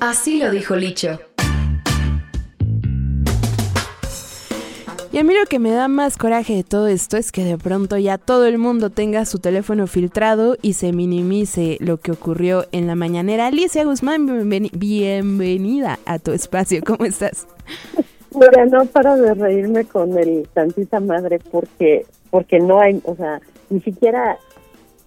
[0.00, 1.18] Así lo dijo Licho.
[5.14, 7.56] Y a mí lo que me da más coraje de todo esto es que de
[7.56, 12.64] pronto ya todo el mundo tenga su teléfono filtrado y se minimice lo que ocurrió
[12.72, 13.46] en la mañanera.
[13.46, 14.26] Alicia Guzmán,
[14.72, 16.82] bienvenida a tu espacio.
[16.84, 17.46] ¿Cómo estás?
[18.34, 23.40] Mira, no para de reírme con el tantita madre porque porque no hay, o sea,
[23.70, 24.36] ni siquiera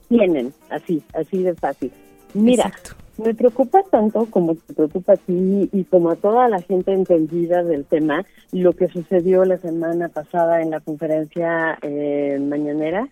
[0.08, 1.92] tienen así, así de fácil.
[2.34, 2.72] Mira,
[3.18, 7.64] me preocupa tanto como te preocupa a ti y como a toda la gente entendida
[7.64, 13.08] del tema lo que sucedió la semana pasada en la conferencia eh, mañanera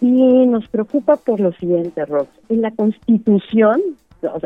[0.00, 2.28] y nos preocupa por lo siguiente, Rox.
[2.48, 3.80] En la Constitución,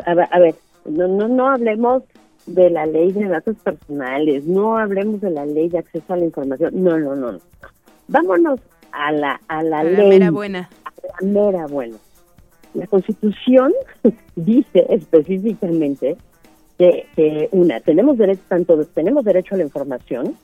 [0.05, 2.03] a, ver, no, no, no hablemos
[2.45, 6.25] de la ley de datos personales, no hablemos de la ley de acceso a la
[6.25, 7.33] información, no, no, no.
[7.33, 7.39] no.
[8.07, 8.59] Vámonos
[8.91, 9.95] a la, a la ley.
[9.95, 10.69] La mera buena.
[10.85, 10.91] A
[11.21, 11.97] la mera buena.
[12.73, 13.73] La Constitución
[14.35, 16.17] dice específicamente
[16.77, 20.35] que, una, tenemos derecho, tanto tenemos derecho a la información,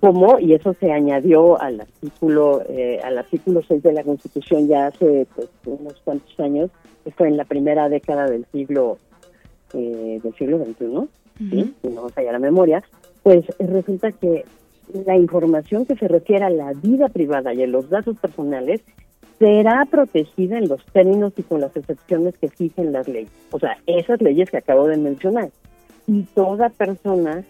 [0.00, 4.86] como, y eso se añadió al artículo, eh, al artículo 6 de la Constitución ya
[4.86, 6.70] hace pues, unos cuantos años,
[7.04, 8.98] que fue en la primera década del siglo
[9.74, 11.08] eh, del siglo XXI,
[11.38, 12.82] si no vamos a la memoria,
[13.22, 14.44] pues resulta que
[15.06, 18.80] la información que se refiere a la vida privada y a los datos personales
[19.38, 23.30] será protegida en los términos y con las excepciones que fijen las leyes.
[23.50, 25.50] O sea, esas leyes que acabo de mencionar.
[26.06, 27.44] Y toda persona,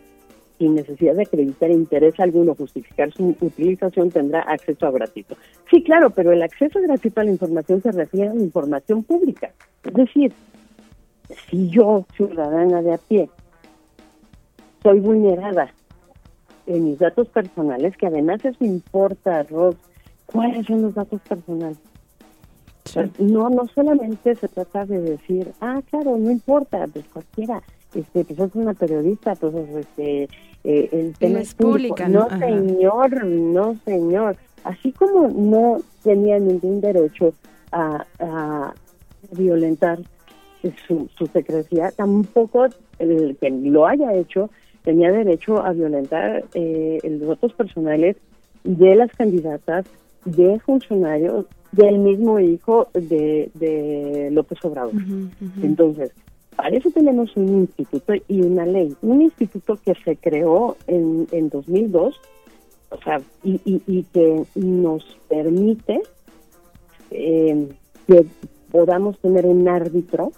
[0.58, 5.36] sin necesidad de acreditar interés alguno, justificar su utilización, tendrá acceso a gratuito.
[5.70, 9.50] Sí, claro, pero el acceso gratuito a la información se refiere a la información pública.
[9.84, 10.32] Es decir,
[11.48, 13.30] si yo, ciudadana de a pie,
[14.82, 15.72] soy vulnerada
[16.66, 19.76] en mis datos personales, que además eso importa, Ross,
[20.32, 21.78] cuáles son los datos personales.
[23.18, 27.62] No, no solamente se trata de decir, ah, claro, no importa, pues cualquiera,
[27.94, 30.28] este, pues es una periodista, pues este,
[30.64, 31.96] eh, el tema es público.
[32.08, 34.36] No, señor, no, señor.
[34.64, 37.34] Así como no tenía ningún derecho
[37.72, 38.74] a, a
[39.32, 39.98] violentar
[40.86, 42.66] su, su secrecía, tampoco
[42.98, 44.50] el que lo haya hecho
[44.82, 48.16] tenía derecho a violentar eh, los datos personales
[48.64, 49.84] de las candidatas
[50.24, 54.94] de funcionarios del mismo hijo de, López Obrador.
[55.62, 56.12] Entonces,
[56.56, 58.94] para eso tenemos un instituto y una ley.
[59.02, 62.20] Un instituto que se creó en, en 2002,
[62.90, 66.02] o sea, y, y, que nos permite
[67.10, 67.68] eh,
[68.06, 68.26] que
[68.70, 70.32] podamos tener un árbitro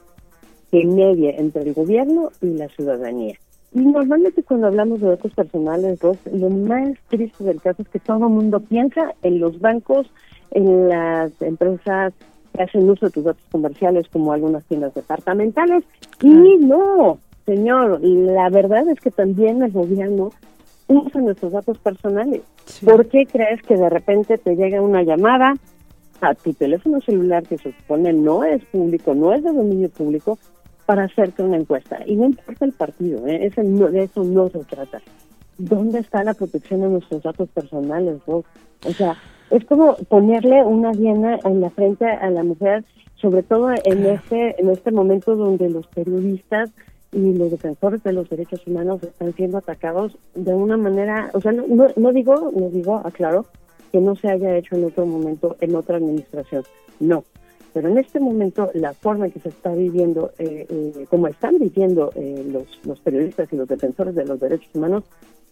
[0.70, 3.39] que medie entre el gobierno y la ciudadanía.
[3.72, 6.00] Y normalmente cuando hablamos de datos personales,
[6.32, 10.10] lo más triste del caso es que todo el mundo piensa en los bancos,
[10.50, 12.12] en las empresas
[12.52, 15.84] que hacen uso de tus datos comerciales como algunas tiendas departamentales.
[16.20, 20.32] Y no, señor, la verdad es que también el gobierno
[20.88, 22.42] usa nuestros datos personales.
[22.84, 25.54] ¿Por qué crees que de repente te llega una llamada
[26.20, 30.38] a tu teléfono celular que se supone no es público, no es de dominio público,
[30.91, 32.01] para hacerte una encuesta.
[32.05, 33.49] Y no importa el partido, ¿eh?
[33.49, 35.01] de eso no se trata.
[35.57, 38.16] ¿Dónde está la protección de nuestros datos personales?
[38.26, 38.43] O
[38.97, 39.16] sea,
[39.53, 42.84] es como ponerle una diana en la frente a la mujer,
[43.14, 46.72] sobre todo en este, en este momento donde los periodistas
[47.12, 51.53] y los defensores de los derechos humanos están siendo atacados de una manera, o sea,
[51.53, 53.47] no, no, no digo, no digo, aclaro,
[53.93, 56.64] que no se haya hecho en otro momento, en otra administración.
[56.99, 57.22] No,
[57.72, 61.58] pero en este momento la forma en que se está viviendo, eh, eh, como están
[61.58, 65.04] viviendo eh, los, los periodistas y los defensores de los derechos humanos,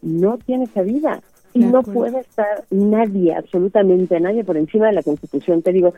[0.02, 1.22] no tiene cabida.
[1.54, 5.62] Y no puede estar nadie, absolutamente nadie, por encima de la Constitución.
[5.62, 5.94] Te digo,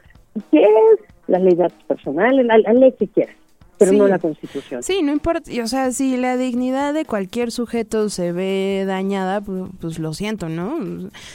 [0.50, 2.46] ¿qué es la ley de datos personales?
[2.46, 3.34] La, la ley que quieras
[3.80, 4.82] pero no la Constitución.
[4.82, 9.64] Sí, no importa, o sea, si la dignidad de cualquier sujeto se ve dañada, pues,
[9.80, 10.78] pues, lo siento, ¿no?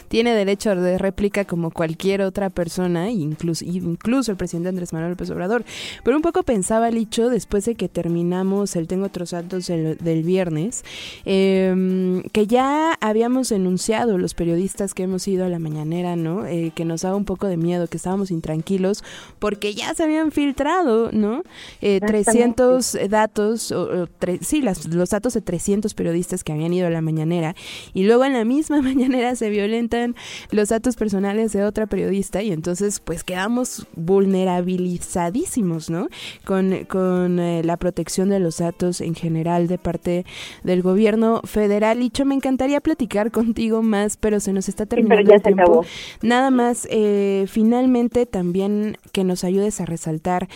[0.09, 5.31] Tiene derecho de réplica como cualquier otra persona, incluso, incluso el presidente Andrés Manuel López
[5.31, 5.65] Obrador.
[6.03, 10.83] Pero un poco pensaba, Licho, después de que terminamos el Tengo otros datos del, viernes,
[11.25, 16.45] em, que ya habíamos enunciado los periodistas que hemos ido a la mañanera, ¿no?
[16.45, 19.03] Eh, que nos daba un poco de miedo, que estábamos intranquilos,
[19.39, 21.41] porque ya se habían filtrado, ¿no?
[21.81, 21.99] Eh,
[22.39, 26.87] 300 datos, o, o tre- sí, las- los datos de 300 periodistas que habían ido
[26.87, 27.55] a la mañanera
[27.93, 30.15] y luego en la misma mañanera se violentan
[30.51, 36.07] los datos personales de otra periodista y entonces pues quedamos vulnerabilizadísimos, ¿no?
[36.45, 40.25] Con, con eh, la protección de los datos en general de parte
[40.63, 41.99] del gobierno federal.
[41.99, 45.61] Licho, me encantaría platicar contigo más, pero se nos está terminando ya el se tiempo.
[45.63, 45.85] acabó.
[46.21, 50.47] Nada más, eh, finalmente también que nos ayudes a resaltar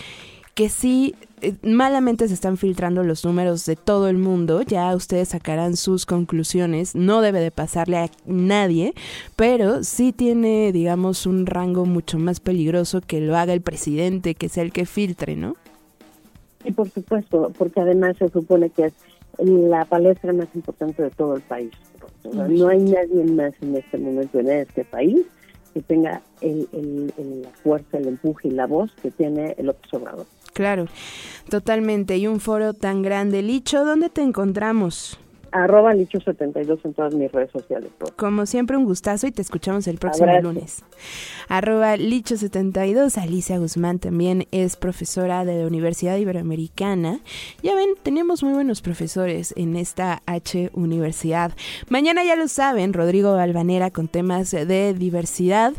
[0.55, 5.29] que sí, eh, malamente se están filtrando los números de todo el mundo, ya ustedes
[5.29, 8.93] sacarán sus conclusiones, no debe de pasarle a nadie,
[9.35, 14.49] pero sí tiene, digamos, un rango mucho más peligroso que lo haga el presidente, que
[14.49, 15.55] sea el que filtre, ¿no?
[16.65, 18.93] Y por supuesto, porque además se supone que es
[19.37, 21.71] la palestra más importante de todo el país.
[22.23, 25.25] O sea, no hay nadie más en este momento en este país
[25.73, 29.69] que tenga el, el- el- la fuerza, el empuje y la voz que tiene el
[29.93, 30.25] Obrador.
[30.59, 30.87] Claro,
[31.49, 32.17] totalmente.
[32.17, 33.41] Y un foro tan grande.
[33.41, 35.17] Licho, ¿dónde te encontramos?
[35.53, 37.89] Arroba Licho72 en todas mis redes sociales.
[37.97, 38.13] por.
[38.17, 40.43] Como siempre, un gustazo y te escuchamos el próximo Abrazo.
[40.49, 40.83] lunes.
[41.47, 43.17] Arroba Licho72.
[43.17, 47.21] Alicia Guzmán también es profesora de la Universidad Iberoamericana.
[47.63, 51.53] Ya ven, tenemos muy buenos profesores en esta H Universidad.
[51.87, 55.71] Mañana ya lo saben, Rodrigo Albanera con temas de diversidad.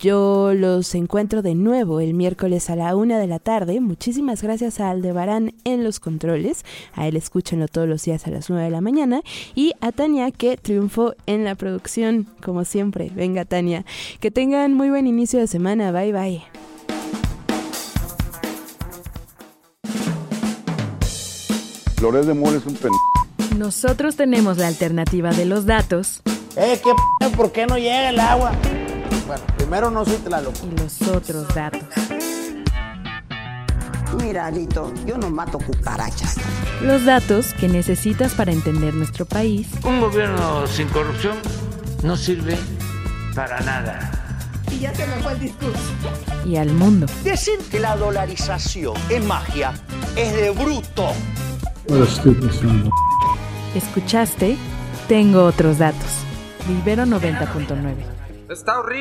[0.00, 3.80] Yo los encuentro de nuevo el miércoles a la una de la tarde.
[3.80, 6.64] Muchísimas gracias a Aldebarán en los controles.
[6.94, 9.20] A él escúchenlo todos los días a las nueve de la mañana.
[9.54, 13.12] Y a Tania que triunfó en la producción, como siempre.
[13.14, 13.84] Venga, Tania.
[14.20, 15.92] Que tengan muy buen inicio de semana.
[15.92, 16.42] Bye, bye.
[22.00, 22.90] Loret de Mola es un pen...
[23.58, 26.22] Nosotros tenemos la alternativa de los datos
[26.56, 28.52] Eh, ¿qué p ¿Por qué no llega el agua?
[29.30, 30.56] Bueno, primero no soy Tlaloc.
[30.64, 31.84] y los otros datos.
[34.20, 36.34] Mira, Alito, yo no mato cucarachas.
[36.82, 41.36] Los datos que necesitas para entender nuestro país Un gobierno sin corrupción
[42.02, 42.58] no sirve
[43.36, 44.10] para nada.
[44.68, 45.78] Y ya se me fue el discurso.
[46.44, 47.06] y al mundo.
[47.22, 49.74] Decir que la dolarización es magia
[50.16, 51.12] es de bruto.
[53.76, 54.56] ¿Escuchaste?
[55.06, 56.10] Tengo otros datos.
[56.66, 57.94] Libero 90.9.
[58.50, 59.00] Está horrible.